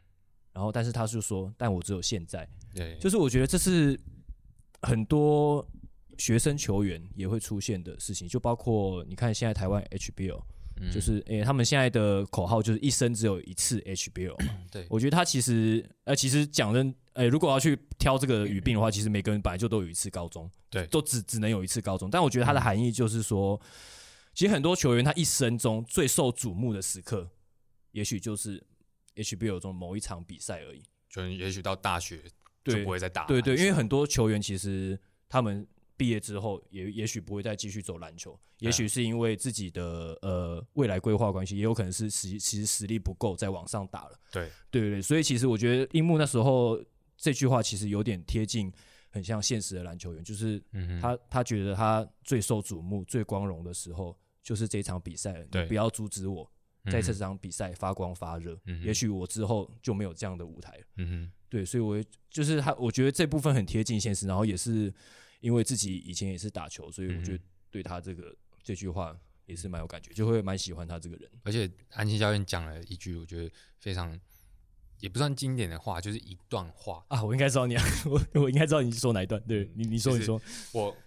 [0.51, 3.99] 然后但是他就说：“但我只有现在。”对，就是我觉得这是
[4.81, 5.63] 很多
[6.17, 10.41] 学生球员也会出现的事情，就包括你看现在台湾 HBO，、
[10.79, 14.57] 嗯就是诶、他们现在的口号就是一生只有一次 HBO 嘛。
[14.71, 22.09] 对，我觉得他其实呃，其实讲真，诶、如果要去挑这个语病的话，其实每个人本来就都有一次高中，对都只只能有一次高中。
[22.09, 23.59] 但我觉得它的含义就是说，
[24.33, 27.29] 其实很多球员他一生中最受瞩目的时刻，
[27.91, 28.63] 也许就是
[29.15, 30.83] HBO 中某一场比赛而已。
[31.09, 32.21] 就也许到大学
[32.63, 33.33] 就不会再打篮球。
[33.33, 35.65] 对对，因为很多球员其实他们
[35.97, 44.19] 毕业之后也也许不会再继续走篮球，也许是因为自己的呃未来规划关系，也有可能是实其实实力不够再往上打了。
[44.31, 46.79] 对对对对，所以其实我觉得樱木那时候
[47.17, 48.71] 这句话其实有点贴近，
[49.09, 50.63] 很像现实的篮球员，就是
[51.01, 56.49] 他他觉得他最受瞩目、最光荣的时候就是这场比赛，对你不要阻止我
[56.91, 60.83] 在这场比赛发光发热，嗯也许我之后就没有这样的舞台了。
[60.97, 64.93] 嗯哼，对，所以我就是他，我觉得这部分很贴近现实，然后也是
[65.39, 71.29] 因为自己以前也是打球，所以我觉得对他这个这句话也是蛮有感觉，就会蛮喜欢他这个人。
[71.43, 74.19] 而且安琪教练讲了一句我觉得非常
[74.99, 77.05] 也不算经典的话，就是一段话。
[77.07, 77.75] 啊，我应该知道你，
[78.09, 79.41] 我我应该知道你说哪一段。
[79.47, 80.41] 对你，你说就是你说，
[80.73, 80.97] 我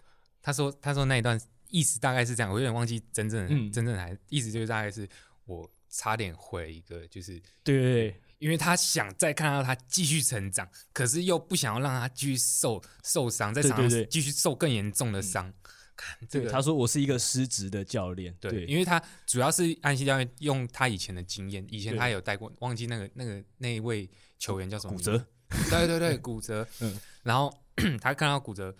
[0.40, 1.38] 他说他说那一段
[1.68, 5.08] 意思大概是这样，我有点忘记真正的、嗯真正的还意思就是大概是
[5.44, 15.52] 我差点毁一个，就是对对对，因为他想再看到他继续成长，可是又不想要让他继续受受伤，在场上继续受更严重的伤。
[15.94, 18.34] 看这对，个他说我是一个失职的教练。
[18.40, 24.94] 对，对，因为他主要是安西教练用他以前的经验，以前他有带过，忘记那个那个那一位球员叫什么？
[24.94, 25.26] 骨折，
[25.68, 26.66] 对对对，骨折。
[26.80, 27.54] 嗯然后
[28.00, 28.74] 他看到骨折，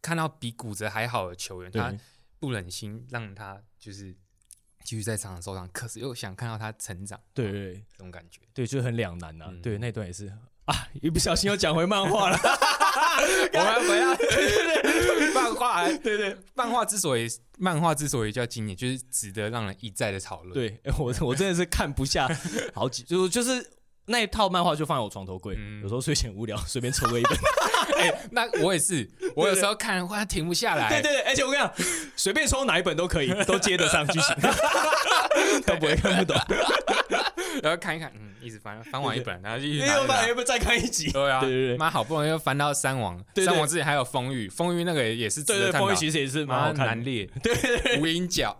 [0.00, 1.92] 看到比骨折还好的球员，他
[2.38, 4.16] 不忍心让他就是
[4.84, 8.40] 继续在场上受伤，可是又想看到他成长，对对对这种感觉。
[8.54, 10.32] 对，就很两难呐、嗯对，那段也是
[10.66, 12.38] 啊，一不小心又讲回漫画了。
[13.52, 14.16] 我们回来
[15.34, 17.28] 漫画，对对，漫画之所以
[17.58, 22.28] 漫画之所以叫经典，就是值得让人一再的讨论。，对我我真的是看不下
[22.74, 23.64] 好几，就就是
[24.10, 27.38] 那一套漫画就放在我床头柜，嗯有时候睡前无聊 随便抽个一本。
[27.96, 30.88] 哎、那我也是，我有时候看忽然停不下来。
[30.88, 31.72] 对 对对，而且我跟你讲，
[32.16, 34.36] 随便抽哪一本都可以，都接得上剧情，
[35.66, 36.36] 都不会看不懂。
[37.62, 41.10] 然后看一看，嗯，一直翻翻完一本，然后就一直因为我们拿着拿要不要再看一集？
[41.12, 46.86] 对啊，对对对妈好不容易又翻到三王，三王之前还有风雨，风雨那个也是值对对，得风雨其实也是蛮好看。
[46.86, 48.56] 难裂，对对对无影脚，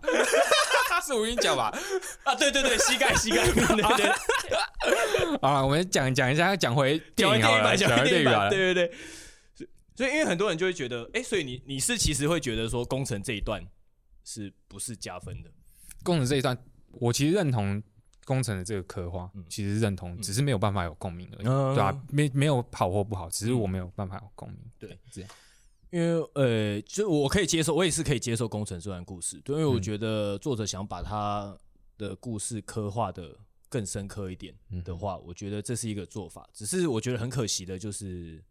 [1.10, 1.76] 是无影脚吧？
[2.24, 8.50] 啊，对对对，膝盖膝盖，对 对对，啊，我们讲讲一下，讲回电影好了，讲回电影好了。
[8.50, 8.96] 对对对。
[9.96, 13.62] 所以因为很多人就会觉得，哎，所以你你是其实会觉得说工程这一段
[14.24, 15.50] 是不是加分的？
[16.02, 16.56] 工程这一段，
[16.92, 17.82] 我其实认同
[18.24, 24.58] 工程的这个刻画，嗯其实认同，只是没有办法有共鸣而已，嗯对啊，没没有好或不好，只是我没有办法有共鸣。
[24.78, 25.30] 对，这样，
[25.90, 31.56] 因为呃，就我可以接受，我也是可以接受工程这段故事，对，因为我嗯觉得作者想把他
[31.98, 33.36] 的故事刻画的
[33.68, 36.48] 更深刻一点嗯的话，我觉得这是一个做法。
[36.52, 38.42] 只是我觉得很可惜的就是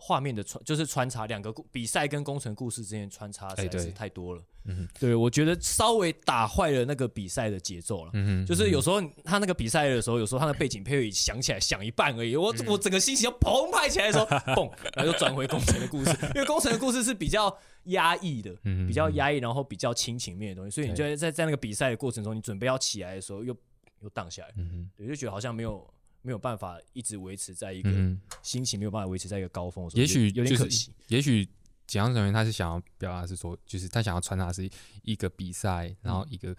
[0.00, 4.42] 画面的穿，就是穿插两个故比赛跟工程故事之间穿插实在是太多了。
[4.64, 8.10] 嗯，对我觉得稍微打坏了那个比赛的节奏了。
[8.14, 23.56] 嗯哼，就是有时候他那个比赛的时候，有时候他的背景配乐响起来响一半而已，我、嗯我整个心情要澎湃起来的时候， 嘣，然后就转回工程的故事，因为工程的故事是比较压抑的，嗯比较压抑，然后比较亲情面的东西，所以你就在在在那个比赛的过程中，你准备要起来的时候又
[24.02, 25.86] 又荡下来，嗯哼，对，就觉得好像没有
[26.22, 31.46] 没有办法一直维持在一个、嗯，心情没有办法维持在一个高峰的时候，也许有点就是可惜，也许
[31.86, 34.68] 蒋阳成员他是想要表达是说，就是他想要传达是
[35.02, 36.54] 一个比赛，然后一个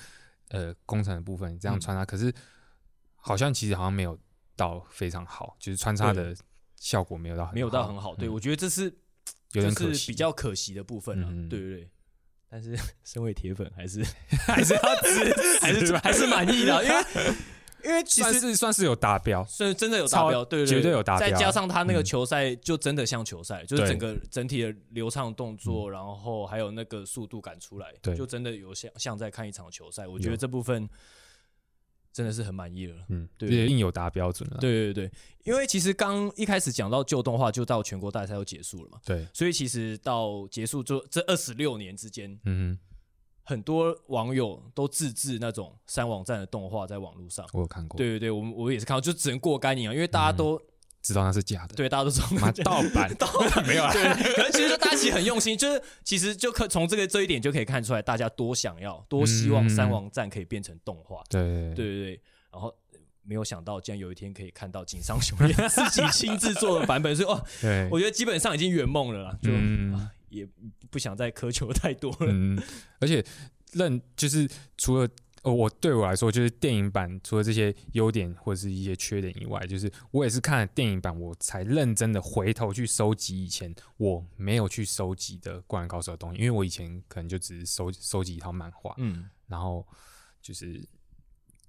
[0.50, 1.80] 呃工程的部分这样嗯。
[1.80, 2.34] 穿插，可是
[3.16, 4.18] 好像其实好像没有
[4.56, 6.36] 到非常好，就是穿插的
[6.76, 8.34] 效果没有到很没有到很好，对嗯。
[8.34, 8.86] 我觉得这是
[9.54, 11.48] 有点可惜，就是比较可惜的部分了，嗯。
[11.48, 11.90] 对对对。
[12.50, 14.04] 但是 身为铁粉，还是
[14.46, 17.36] 还是要支还是还是满意的，因为
[17.84, 21.30] 因为其算实是算是有达标，是真的有达标，超对对对，绝对有达标。
[21.30, 22.04] 再加上他那个嗯。
[22.04, 23.90] 球赛就真的像球赛，就是对。
[23.90, 28.16] 整个整体的流畅动作，然后还有那个速度感出来，对。
[28.16, 30.08] 就真的有像像在看一场球赛。
[30.08, 30.38] 我觉得有。
[30.38, 30.90] 这部分
[32.12, 32.96] 真的是很满意了。
[33.10, 33.48] 嗯，对。
[33.50, 35.12] 也硬有达标准了，对对对，
[35.44, 42.78] 因为其实刚一开始讲到旧动画，就到全国大赛都结束了嘛，对，所以其实到结束就这二十六年之间，嗯
[43.44, 47.46] 很多网友都自制那种三网站的动画在网络上。
[47.54, 50.62] 我有看过，对对对，我们我也是看到，就只能过干瘾啊，因为大家都、
[51.02, 53.66] 知道那是假的，对大家都知道妈盗版，盗版。
[53.66, 54.04] 没有啦，对，
[54.36, 61.24] 可能其实大家其实很用心，就是其实就可从这个这一点就可以看出来，大家多想要、多希望嗯三王战可以变成动画。
[61.30, 61.42] 对。
[61.42, 62.22] 对对对，
[62.52, 69.94] 然后呃没有想到，竟然有一天可以看到井上雄彦自己亲自做的版本，所以哦， 对，我觉得基本上已经圆梦了啦，就、嗯。
[69.94, 70.48] 啊也
[70.90, 72.28] 不想再苛求太多了。
[72.30, 72.60] 嗯，
[73.00, 73.24] 而且
[73.74, 75.08] 认就是除了
[75.44, 89.84] 呃，我对我来说，就是电影版除了这些优点或者是一些缺点以外，就是我也是看了电影版，我才认真的回头去收集以前我没有去收集的《灌篮高手》的东西，因为我以前可能就只是收收集一套漫画，嗯，然后
[90.44, 90.88] 就是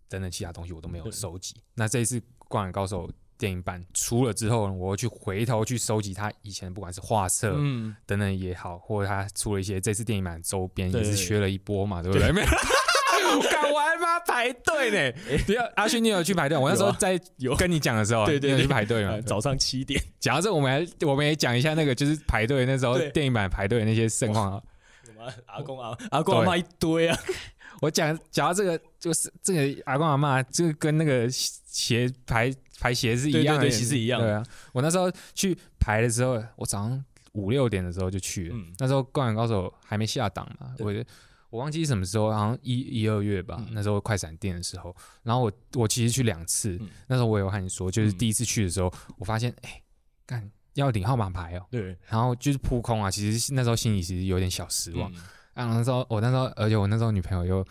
[0.07, 1.57] 等等其他东西我都没有收集。
[1.75, 3.09] 那这一次《灌篮高手》
[3.43, 12.31] 电影版出了之后呢，我会去回头去收集他以前不管是画册，嗯，等等也好，或者他出了一些这次电影版周边，也是削了一波嘛，对不对？
[12.31, 12.47] 没有，
[13.51, 15.19] 干我还妈排队呢！
[15.49, 16.57] 你要阿勋，你有去排队？
[16.57, 17.57] 我那时候在有。
[17.57, 19.23] 跟你讲的时候，对对对去排队嘛呃？
[19.23, 23.11] 早上七点， 讲到这，我们还我们也讲一下那个就是排队那时候对。
[23.11, 24.63] 电影版排队的那些盛况啊。
[25.05, 27.19] 什么阿公阿阿公阿妈一堆啊，
[27.83, 32.53] 我讲讲到这个，就是这个阿公阿妈，这个跟那个鞋排
[32.83, 37.05] 排鞋是一样的，其实一样对啊，我那时候去排的时候，我早上
[37.35, 38.57] 五六点的时候就去了。
[38.57, 38.75] 嗯。
[38.79, 40.99] 那时候《灌篮高手》还没下档嘛，对。
[40.99, 41.05] 我
[41.51, 43.69] 我忘记什么时候，好像一一二月吧，嗯。
[43.71, 44.95] 那时候快闪电的时候。
[45.23, 46.89] 然后我我其实去两次，嗯。
[47.07, 48.19] 那时候我有和你说，就是嗯。
[48.19, 49.81] 第一次去的时候，我发现哎，
[50.27, 53.09] 干要领号码牌哦，对，然后就是扑空啊。
[53.09, 55.09] 其实那时候心里其实有点小失望。
[55.13, 55.17] 嗯。
[55.55, 57.65] 啊，那时候我那时候，而且我那时候女朋友又，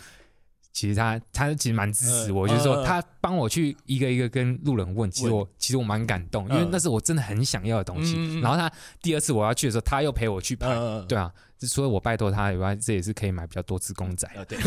[0.73, 8.39] 其实他他其实蛮支持嗯我，就是说嗯嗯她帮我去一个一个跟路人问，其实我其实我蛮感动，因为嗯那是我真的很想要的东西。
[8.39, 14.27] 然后他第二次我要去的时候，他又陪我去拍，嗯，对啊，这除了我拜托他以外，这也是可以买比较多只公仔。
[14.29, 14.57] 啊对。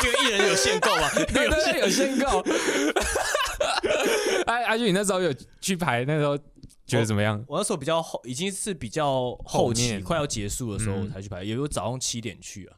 [0.00, 1.08] 这个艺人有限购 嘛？
[1.14, 2.42] 对对对，有限购。
[4.46, 6.36] 哎，阿俊，你那时候有去排，那时候
[6.86, 7.42] 觉得怎么样？
[7.46, 12.76] 我那时候比较后，已经是比较后期，后快要结束的时候嗯我才去排，也有早上七点去啊，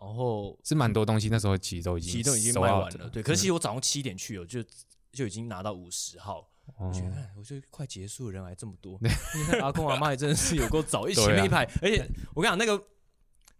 [0.00, 3.08] 然后是蛮多东西，那时候其实都已经其实都已经卖完了。
[3.10, 4.60] 对，可是其实我早上七点去，我就
[5.12, 6.48] 就已经拿到五十号，
[6.92, 8.98] 觉得，我觉得快结束了，人还这么多。
[9.02, 12.82] 你看阿公阿妈也真的是有够早，一前面一排，而且我跟你讲，那个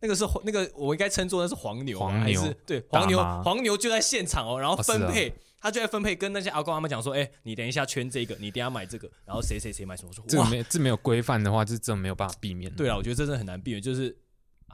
[0.00, 5.32] 那个是那个我应该称作那是黄牛吧，黄牛还是对黄牛黄牛就在现场哦，然后分配。
[5.62, 12.72] 他就在分配，跟那些阿公阿妈讲说：“哎、你等一下圈这个，你等一下买这个，然后谁谁谁买什么。”我说：“哇，这个没这没有规范的话，这真的没有办法避免。
[12.72, 14.16] 对啊，我觉得这真的很难避免，就是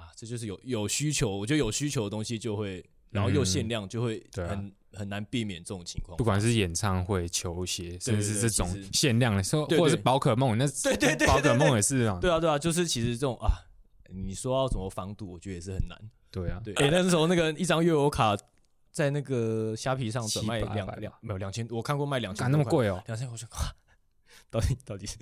[0.07, 6.16] 啊，这就是有有需求，我觉得有需求的东西就会，然后又限量，就会很很难避免这种情况。
[6.16, 13.50] 不管是演唱会、球鞋，甚至是这种限量的，说对或者是宝可梦，那 对对对宝可梦也是啊，对啊，对啊，就是其实这种啊，
[14.09, 15.98] 你说要怎么防堵，我觉得也是很难。
[16.30, 18.36] 对啊，对，哎、那时候那个一张月游卡
[18.90, 23.02] 在那个虾皮上转卖700两两没有两千，我看过卖两千，敢那么贵哦？
[23.07, 23.74] 两千，我就哇，
[24.51, 25.16] 到底 到底是，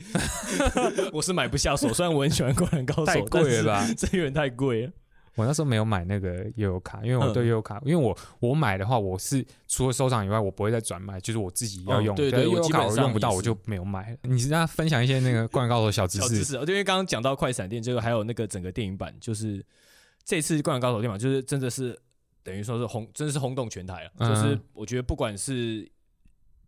[1.13, 1.93] 我是买不下手。
[1.93, 4.93] 虽然我很喜欢《灌篮高手》，太贵了吧这有点太贵了。
[5.37, 12.15] 我那时候没有买那个悠游卡，因为我对嗯悠游卡，因为我我买的话，我是除了收藏以外，我不会再转卖，就是我自己要用。
[12.15, 14.17] 哦对对悠游卡我用不到，我就没有买了。
[14.23, 16.23] 你是要分享一些那个《灌篮高手》小知识？
[16.23, 19.65] 小知识，因为刚刚讲到快闪电，就是还有那个整个电影版，就是
[20.25, 21.99] 这次《灌篮高手》电影版，就是真的是
[22.45, 24.11] 等于说是轰，真的是轰动全台了。
[24.19, 25.91] 嗯就是我觉得不管是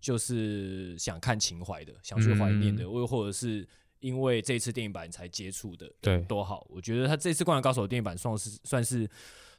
[0.01, 3.67] 就是想看情怀的，想去怀念的，嗯或、或者是
[4.01, 6.67] 因为这次电影版才接触的，对都好。
[6.71, 9.09] 我觉得他这次《灌篮高手》电影版算是算是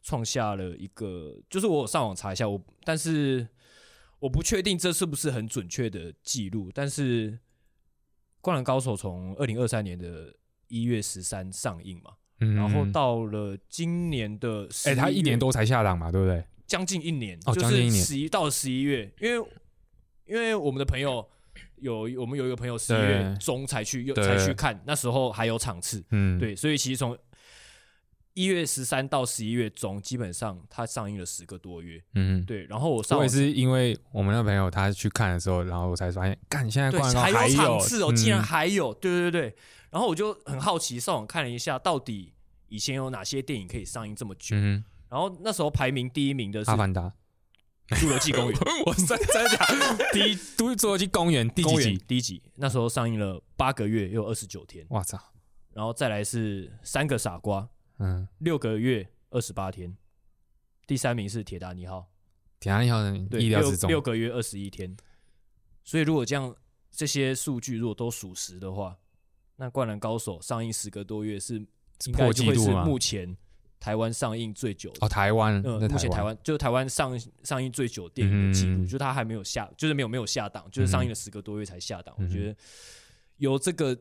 [0.04, 3.48] 创下了一个，就是我上网查一下，我但是
[4.20, 7.32] 我不确定这是不是很准确的记录，但是
[8.40, 10.34] 《灌篮高手》从二零二三年的
[10.68, 16.44] 一月十三上映嘛，嗯然后到了今年的哎，他一年多多才下档嘛，对不对？
[16.68, 19.50] 将近一年，就哦将近一年是十一到十一月，因为
[20.28, 21.28] 因为我们的朋友
[21.78, 27.18] 有我们有一个朋友十一月中才去又才去看，那时候还有场次，嗯，对，所以其实从
[28.34, 39.56] 一月十三到十一月中，基本上它上映了十个多月，嗯，对，然后我上网我也是因为我们那个朋友他去看的时候，然后我才发现，干现在对灌篮还有场次哦，竟然嗯还有，对对对，
[39.90, 42.34] 然后我就很好奇，上网看了一下，到底
[42.68, 44.56] 以前有哪些电影可以上映这么久？
[44.56, 47.02] 嗯然后那时候排名第一名的，是阿凡达，
[47.96, 49.66] 《侏罗纪公园》 我真真的假
[49.98, 50.12] 的？
[50.12, 52.04] 第一都是侏罗纪公园第几公园集？
[52.08, 55.18] 第一集，那时候上映了八个月又二十九天，我操，
[55.74, 57.62] 然后再来是《三个傻瓜》，
[58.00, 59.96] 嗯，六个月二十八天，
[60.86, 62.10] 第三名是《铁达尼号
[62.60, 64.96] 铁达尼号》，的对，意料之中，六六个月二十一天。
[65.84, 66.54] 所以如果这样
[66.92, 68.98] 这些数据如果都属实的话，
[69.56, 71.56] 那《灌篮高手》上映十个多月是
[72.06, 73.38] 应该破就会是纪录吗目前
[73.80, 76.38] 台湾上映最久的哦，台湾，嗯，目前台湾。
[76.44, 82.16] 就是台湾上上映最久电影的记录，嗯就它还没有下，就是没有没有下档，就是上映了十个多月才下档。
[82.18, 82.56] 我觉得
[83.38, 83.98] 有这个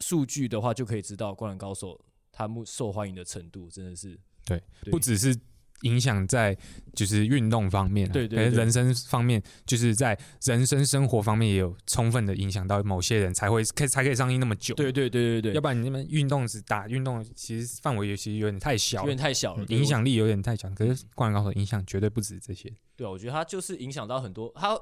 [0.00, 1.96] 数据的话，就可以知道《灌篮高手》
[2.32, 4.90] 它目受欢迎的程度真的是对对。
[4.90, 5.38] 不只是
[5.82, 6.56] 影响在
[6.94, 14.74] 就是运动方面、啊，对对人生方面，就是在人生生活方面也有充分的影响到某些人，才会可以才可以上映那么久。
[14.74, 20.70] 对对对对对，要不然你那边运动只打运动，其实范围其实有点太小有点太小了，对影响力有点太小。
[20.70, 22.72] 可是《灌篮高手》影响绝对不止这些。
[22.96, 24.78] 对啊，我觉得它就是影响到很多，它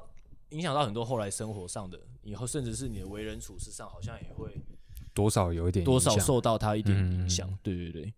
[0.49, 4.47] 影响到很多后来生活上的，以后甚至是你的为人处事上，好像也会
[5.13, 7.49] 多少有一点多少受到它一点嗯影响。
[7.63, 8.13] 对对对，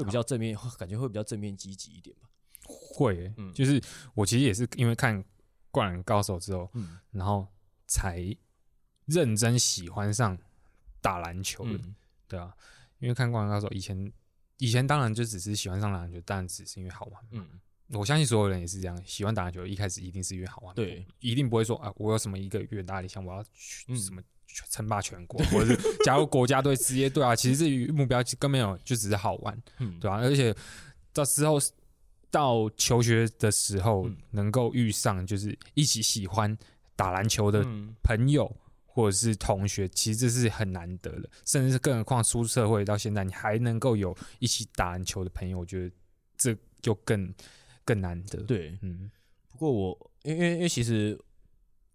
[0.00, 2.28] 会比较正面，感觉会比较正面积极一点吧。
[2.62, 3.82] 会欸、嗯就是
[4.14, 5.22] 我其实也是因为看
[5.70, 7.46] 《灌篮高手》之后，嗯然后
[7.86, 8.36] 才
[9.06, 10.38] 认真喜欢上
[11.00, 11.72] 打篮球的。
[11.72, 11.94] 嗯，
[12.28, 12.54] 对啊，
[12.98, 14.12] 因为看《灌篮高手》以前，
[14.58, 17.26] 以前当然就只是喜欢上篮球，当然只是因为好玩。
[17.30, 17.60] 嗯，
[17.92, 24.22] 我相信所有人也是这样，喜欢打篮球，一开始一定是因为好玩，对，一定不会说啊，我有什么一个远大的理想，我要去嗯什么
[24.70, 27.34] 称霸全国，或者是加入国家队、职业队啊。
[27.34, 30.54] 其实这目标根本没有，就只是好玩，嗯，对啊，而且
[31.12, 31.58] 到之后
[32.30, 36.56] 到求学的时候，嗯能够遇上就是一起喜欢
[36.94, 38.54] 打篮球的嗯，朋友
[38.86, 45.94] 或者是同学，其实这是很难得的，甚至是更何况出社会到现在，你还能够有一起打篮球的朋友，我觉得
[46.36, 47.32] 这就更
[47.94, 48.78] 更难得。，对。
[48.82, 49.10] 嗯，
[49.50, 51.18] 不过我因为因为其实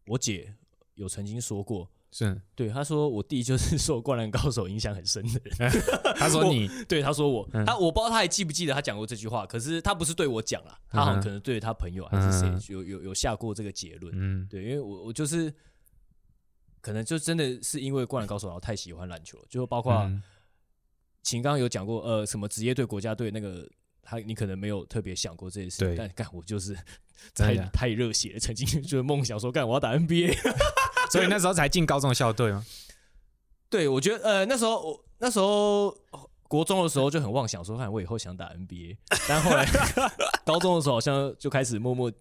[0.07, 0.53] 我姐
[0.95, 5.71] 有曾经说过，是对她说我弟就是受《灌篮高手》影响很深的人。
[6.17, 14.13] 他说你 对，她说我，嗯她我不知道她还记不记得她讲过这句话，可是她不是对我讲了，她好像可能对她朋友还是谁嗯有有有下过这个结论。
[14.15, 15.53] 嗯对，因为我我就是
[16.81, 20.21] 可能就真的是因为《灌篮高手》然后太喜欢篮球了，就包括嗯
[21.23, 23.67] 秦刚刚有讲过，呃，什么职业队、国家队那个，
[24.05, 26.77] 他你可能没有特别想过这些事情，对但干我就是
[27.35, 30.37] 太太热血了，曾经就是梦想说干我要打 NBA。
[31.11, 32.65] 所以那时候才进高中的校队吗？
[33.69, 35.95] 对，我觉得呃那时候我那时候
[36.47, 38.97] 国中的时候就很妄想说，看我以后想打 NBA，
[39.27, 39.65] 但后来
[40.45, 42.11] 高中的时候好像就开始默默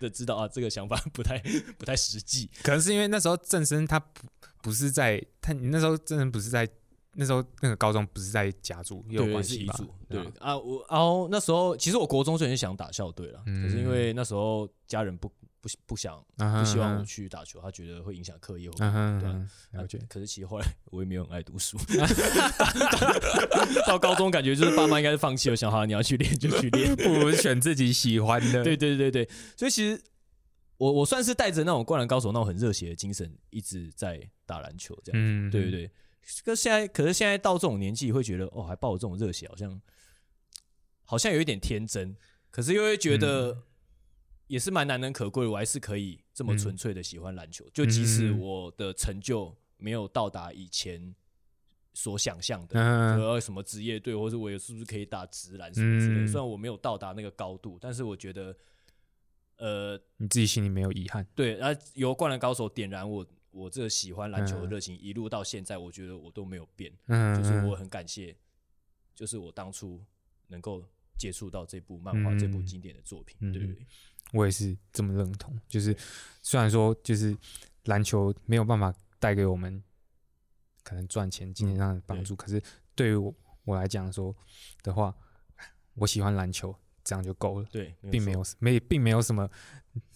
[0.00, 1.38] 的知道啊，这个想法不太
[1.78, 2.50] 不太实际。
[2.62, 4.26] 可能是因为那时候郑生他不
[4.62, 6.68] 不是在他，你那时候郑生不是在
[7.14, 9.74] 那时候那个高中不是在甲组也有对，关系吧？
[10.08, 20.04] 对啊啊，我然后那时候其实我国中就很想打校队了，可是因嗯为那时候家人不不不不想嗯不希望我去打球，他觉得会影响课业对啊嗯哼，了解啊。
[20.08, 21.76] 可是其实后来我也没有很爱读书，
[23.86, 26.94] 到高中感觉就是爸妈应该是放弃了，想好你要去练就去练。
[26.94, 28.62] 不如选自己喜欢的。
[28.62, 30.00] 对对对对，所以其实
[30.76, 35.20] 我我算是带着那种灌篮高手那种很热血的精神，一直在打篮球这样。
[35.20, 35.90] 嗯，对对对，
[36.44, 39.80] 可是现在可是现在到这种年纪，会觉得哦，还抱有这种热血，好像
[41.04, 42.16] 好像有一点天真，
[42.50, 43.64] 可是又会觉得
[44.46, 45.50] 也是蛮难能可贵的。
[45.50, 51.14] 我还是可以这么纯粹的喜欢篮球，就即使嗯我的成就没有到达以前
[51.94, 52.78] 所想象的。
[52.78, 56.20] 嗯呃，什么职业队，或者我也是不是可以打直篮什么之类的？
[56.24, 58.54] 嗯虽然我没有到达那个高度，但是我觉得，
[59.56, 61.26] 呃，你自己心里没有遗憾。
[61.34, 63.26] 对，然后由灌篮高手点燃我
[63.58, 66.92] 我这个喜欢篮球的嗯热情，一路到现在，我觉得我都没有变。
[67.06, 68.34] 嗯，就是我很感谢，
[69.14, 70.00] 就是我当初
[70.46, 70.84] 能够
[71.16, 73.86] 接触到这部漫画、这部嗯经典的作品，嗯对不对？
[74.32, 75.58] 我也是这么认同。
[75.68, 75.96] 就是
[76.40, 77.36] 虽然说，就是
[77.84, 79.82] 篮球没有办法带给我们
[80.84, 82.62] 可能赚钱、金钱上的帮助，可是
[82.94, 83.34] 对于我
[83.64, 84.34] 我来讲说
[84.84, 85.12] 的话，
[85.94, 89.50] 我喜欢篮球，这样就够了，对，并没有没并没有什么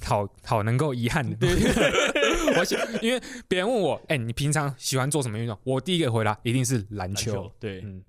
[0.00, 1.36] 好好能够遗憾的。
[2.58, 5.58] 我喜，因为别人问我，哎、你平常喜欢做什么运动？
[5.64, 7.32] 我第一个回答一定是篮篮球。
[7.32, 7.80] 球，对。
[7.80, 8.02] 嗯，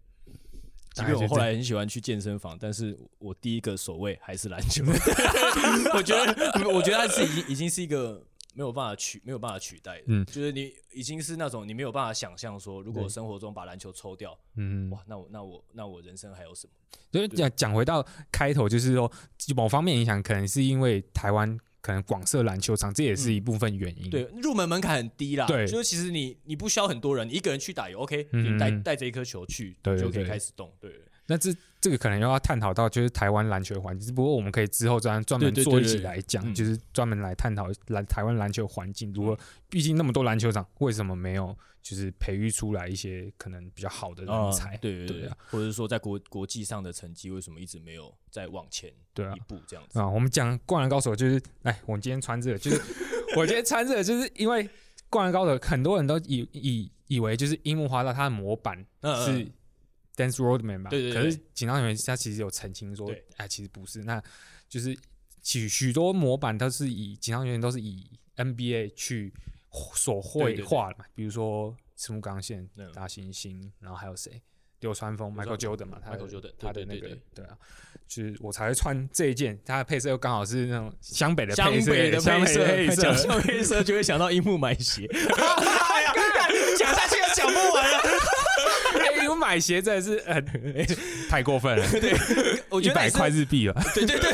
[0.94, 4.84] 即便我后来很喜欢去健身房，但是我第一个守卫还是篮球。
[5.96, 8.24] 我觉得，我觉得它是已经已经是一个
[8.54, 16.74] 没有办法取没有办法取代的，嗯就是你已经是那种你没有办法想象说，如果生活中把篮球抽掉，嗯，哇，那我那我那我人生还有什么？
[17.12, 19.12] 所以讲讲回到开头，就是说
[19.56, 24.10] 某方面影响，可能是因为台湾可能广设篮球场，这也是一部分原因。
[24.10, 25.46] 对，入门门槛很低啦。
[25.46, 30.72] 对就是其实你你不需要很多人，你一个人去打也 OK，嗯你带带着一颗球去，对对就可以开始动。
[30.80, 30.90] 对，
[31.28, 31.54] 那这
[31.84, 39.38] 这个可能又要探讨到就是台湾篮球环境，只不过我们可以之后专专门做一起对来讲，嗯就是专门来探讨篮台湾篮球环境如何。
[39.68, 44.76] 毕竟那么多篮球场，为什么没有就是培育出来一些可能比较好的人才？
[44.76, 50.00] 啊对对对或者是说在国国际上的成绩为什么一直没有再往前一步这样子？
[50.00, 52.82] 啊，我们讲灌篮高手就是，哎，我今天穿这个，就是
[53.36, 54.70] 我今天穿这个，就是因为
[55.10, 59.48] 灌篮高手很多人都以以以为就是樱木花道他的模板嗯是
[60.16, 60.90] Dance Roadman 吧？
[60.90, 64.22] 对对对可是锦上员他其实有澄清说，哎，其实不是，那
[64.70, 64.98] 就是
[65.42, 69.34] 许许多模板都是以锦上员都是以 NBA 去
[69.96, 74.42] 所绘画的嘛，比如说赤木刚宪嗯、大猩猩，然后还有谁？
[74.80, 77.58] 流川枫、Michael Jordan 嘛，他 Michael Jordan，他的那个对啊，
[78.06, 85.08] 就是我才会穿这一件，它的配色又刚好是那种湘北的湘配色，北的湘北配色，配讲色，湘北配色就会想到樱木买鞋。
[85.08, 86.14] 哎呀，
[86.78, 88.04] 讲下去也讲不完了。
[88.94, 90.46] 哎，我买鞋真的是很
[91.30, 92.14] 太过分了，对
[92.70, 94.32] 我觉得一百块日币了，对对对，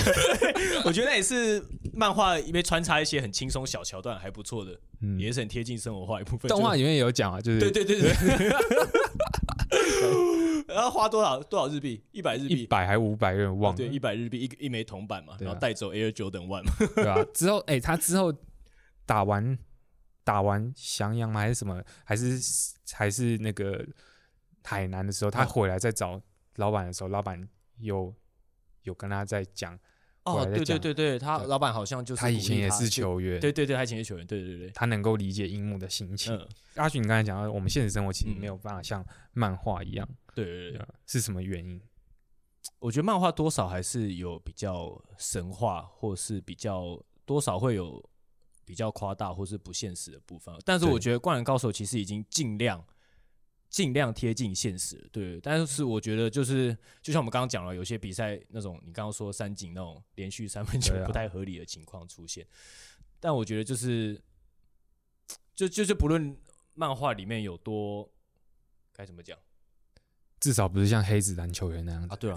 [0.85, 6.49] 我觉得那也是漫画里面穿插一些很轻松小桥段，还不错的，嗯也是很贴近生活化一部分。
[6.49, 8.09] 动画里面也有讲啊，就是对对对对。
[10.67, 12.03] 然后花多少多少日币？
[12.11, 12.67] 一百日币一币。
[12.67, 16.71] 百还五百，有点忘了，对，一百日币一个一枚铜板嘛，啊然后带走 Air Jordan One 嘛。
[16.95, 18.33] 对啊、之后，哎、他之后
[19.05, 19.57] 打完
[20.23, 21.39] 打完降阳吗？
[21.41, 21.81] 还是什么？
[22.03, 22.39] 还是
[22.93, 23.83] 还是那个
[24.69, 26.21] 海南的时候，他哦回来再找
[26.57, 27.47] 老板的时候，老板
[27.77, 28.13] 有
[28.83, 29.77] 有跟他在讲，
[30.25, 36.33] 哦，对对对对，他老板好像就是他以前也是，球员，对对对，他以前是球员，对对对他能够理解樱木的心情。
[36.35, 39.03] 嗯， 阿俊，你刚才讲到，我们现实生活其实嗯没有办法像
[39.33, 40.87] 漫画一样，对对对对。
[41.07, 41.81] 是什么原因？
[42.79, 48.03] 我觉得漫画多少还是有比较神话，或是比较多少会有
[48.63, 50.53] 比较夸大或是不现实的部分。
[50.63, 52.85] 但是我觉得《灌篮高手》其实已经尽量
[53.69, 55.39] 尽量贴近现实，对。
[55.41, 62.45] 但是我觉得就是就像我们刚刚讲了，有些比赛那种你刚刚说三井那种连续三分球不太合理的情况出现，
[63.19, 64.19] 但我觉得就是
[65.55, 66.35] 就就是不论
[66.73, 68.09] 漫画里面有多
[68.91, 69.37] 该怎么讲
[70.39, 72.15] 至少不是像黑子篮球员那样子啊，。
[72.15, 72.35] 对啊。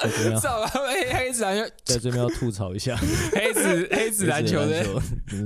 [0.00, 2.96] 在这边要至少 黑黑子篮球，在这边要吐槽一下，
[3.32, 4.84] 黑子黑子篮球的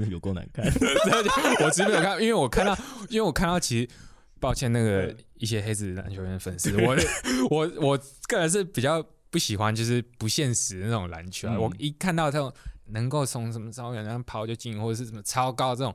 [0.09, 0.65] 有够难看。
[1.65, 2.77] 我其实没有看，因为我看到，
[3.09, 3.89] 因为我看到，其实
[4.41, 6.97] 抱歉，那个一些黑子篮球员的粉丝，我
[7.51, 11.55] 我我个人是比较不喜欢就是不现实的那种篮球啊。
[11.55, 12.53] 嗯我一看到这种
[12.87, 15.95] 能够从什么超远上跑就进，或者是什么超高这种，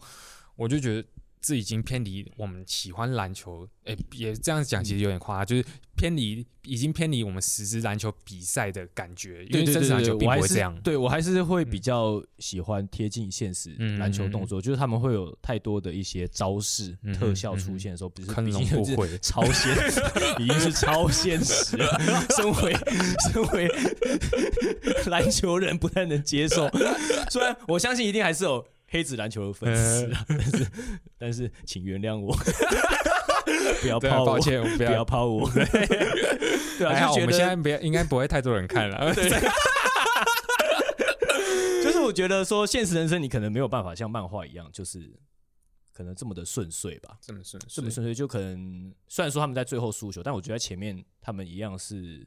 [0.55, 1.07] 我就觉得
[1.43, 5.65] 这已经偏离我们喜欢篮球，哎、也这样讲其实有点夸张，就是
[5.97, 10.81] 偏离已经偏离我们实质篮球比赛的感觉，因为真实篮球并我还是不会这样。
[10.81, 20.01] 对我还是会比较喜欢贴近现实嗯篮球动作，就是他们会有太多的一些招式、嗯特效出现的时候，不是坑毕竟是龙不会，超现实，
[20.41, 21.99] 已经是超现实了。
[22.37, 22.73] 身为
[23.31, 23.69] 身为
[25.07, 26.69] 篮球人，不太能接受。
[27.29, 30.67] 虽然我相信一定还是有黑子篮球的粉丝啊， 但是
[31.17, 32.31] 但是请原谅我，
[33.81, 35.49] 不要抛我，抱歉，不不要抛我。
[36.77, 39.11] 对啊，还好我就觉得们现在不要，应该不会太多人看了。
[41.83, 45.11] 就是我觉得说现实人生你可能没有办法像漫画一样，就是
[45.91, 47.17] 可能这么的顺遂吧。
[47.19, 52.23] 这么顺，这么顺遂，就可能虽然说他们在最后输球，但我觉得前面他们一样是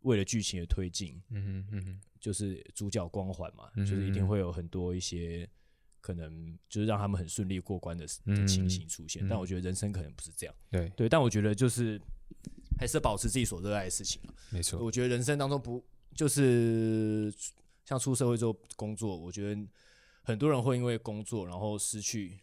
[0.00, 5.48] 为了剧情的推进，嗯哼嗯哼，就是主角光环嘛，嗯就是一定会有很多一些
[6.02, 9.24] 可能就是让他们很顺利过关的的嗯情形出现。
[9.24, 11.08] 嗯但我觉得人生可能不是这样，对，对。
[11.08, 11.98] 但我觉得就是
[12.78, 14.34] 还是保持自己所热爱的事情啊。
[14.50, 15.82] 没错，我觉得人生当中不
[16.14, 17.32] 就是
[17.86, 19.66] 像出社会之后工作，我觉得
[20.22, 22.40] 很多人会因为工作然后失去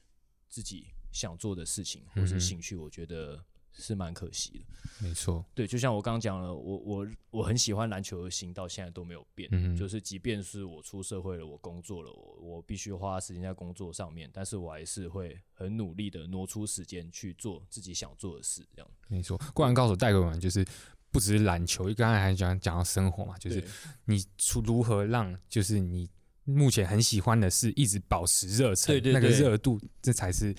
[0.48, 3.44] 自己想做的事情或嗯哼是兴趣，我觉得
[3.80, 4.66] 是蛮可惜的。
[5.02, 9.48] 没错，对，就像我刚刚讲了，我我我很喜欢篮球的心，到现在都没有变。
[9.52, 18.92] 嗯就是即便是我出社会了，我工作了，我我必须花时间在工作上面，但是我还是会很努力的挪出时间去做自己想做的事，这样。
[19.08, 19.40] 没错。
[19.54, 20.66] 灌篮高手带给我们就是
[21.12, 23.64] 不只是篮球，刚才还讲讲到生活嘛，就是
[24.04, 26.10] 你出如何让就是你
[26.44, 30.54] 目前很喜欢的事一直保持热忱，那个热度，这才是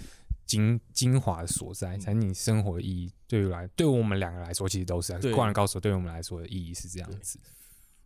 [0.51, 3.09] 精精华的所嗯在，才是你生活的意义。
[3.29, 7.39] 对于来，对我们两个来说，其实都是灌篮高手对我们来说的意义是这样子。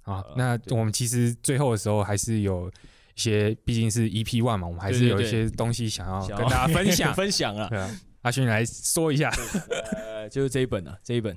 [0.03, 2.73] 啊呃，那我们其实最后的时候还是有一
[3.17, 7.15] 些，毕竟是 EP one 嘛，我们还是有一些东西想要跟大家 分享。
[7.15, 9.31] 分享啊，对啊，阿勋来说一下。
[9.95, 11.35] 呃，就是这一本啊， 这一本，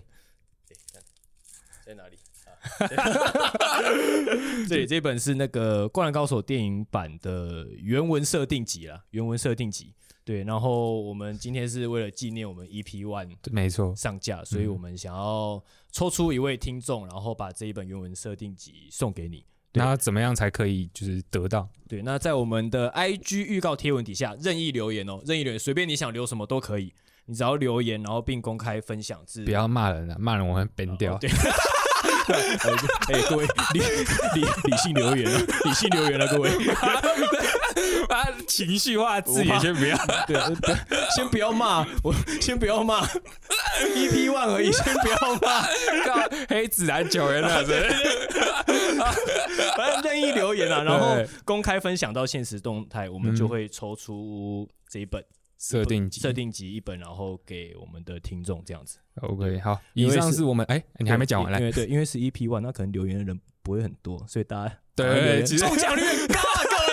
[1.85, 2.17] 在哪里？
[2.17, 2.19] 啊
[4.67, 9.93] 对，这本是那个《灌篮高手》电影版的原文设定集啦，原文设定集。
[10.27, 19.45] 对，然后我们今天是为了纪念我们 EP One 没错，上架，所以嗯我们想要抽出一位听众，然后把这一本原文设定集送给你。
[19.71, 21.69] 那怎么样才可以就是得到？
[21.87, 26.93] 对，那在我们的 IG 预告贴文底下任意留言哦，任意留言，随便你想留什么都可以，
[27.27, 31.13] 你只要留言，然后并公开分享至不要骂人啊，骂人我会 ban 掉。
[31.13, 31.29] 哦对，
[33.15, 33.79] 哎、各位理
[34.35, 36.51] 理理性留言了，理性留言了，各位。
[38.17, 39.95] 啊，情绪化字眼先不要。
[40.25, 40.35] 对，
[41.15, 42.11] 先不要骂我，
[42.41, 43.05] 先不要骂
[43.93, 45.61] EP One 而已，先不要骂，
[46.03, 47.87] 靠黑子篮球员那是。
[49.77, 51.15] 反正任意留言啊，然后
[51.45, 55.23] 公开分享到现实动态，我们就会抽出这一本
[55.59, 58.97] 设定集设定集一本，然后给我们的听众这样子。
[59.21, 61.59] OK，好，以上是我们哎，你还没讲完来。
[61.59, 66.87] 因为对，因为是 EP One，那可能留言的人不会很多，所以大家对中奖率很高啊，各位。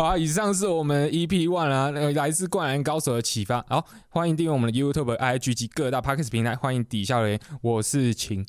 [0.00, 3.62] 好啊，以上是我们 EP One 啊，那个来自灌篮高手的启发。
[3.68, 7.38] 好，欢迎订阅我们的 YouTube、IG 及各大 Podcast 平台，欢迎底下留言。
[7.60, 8.46] 我是秦，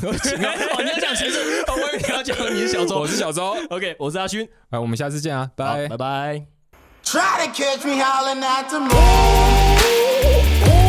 [0.00, 0.10] 秦
[0.46, 3.04] 啊，哦，你要讲秦是，哦我以为你要讲你是小周我。
[3.04, 5.96] 是小周，OK，我是阿勋，啊，我们下次见啊，好拜拜。
[5.96, 6.46] 拜。
[7.02, 10.85] Try to catch me howling at the moon.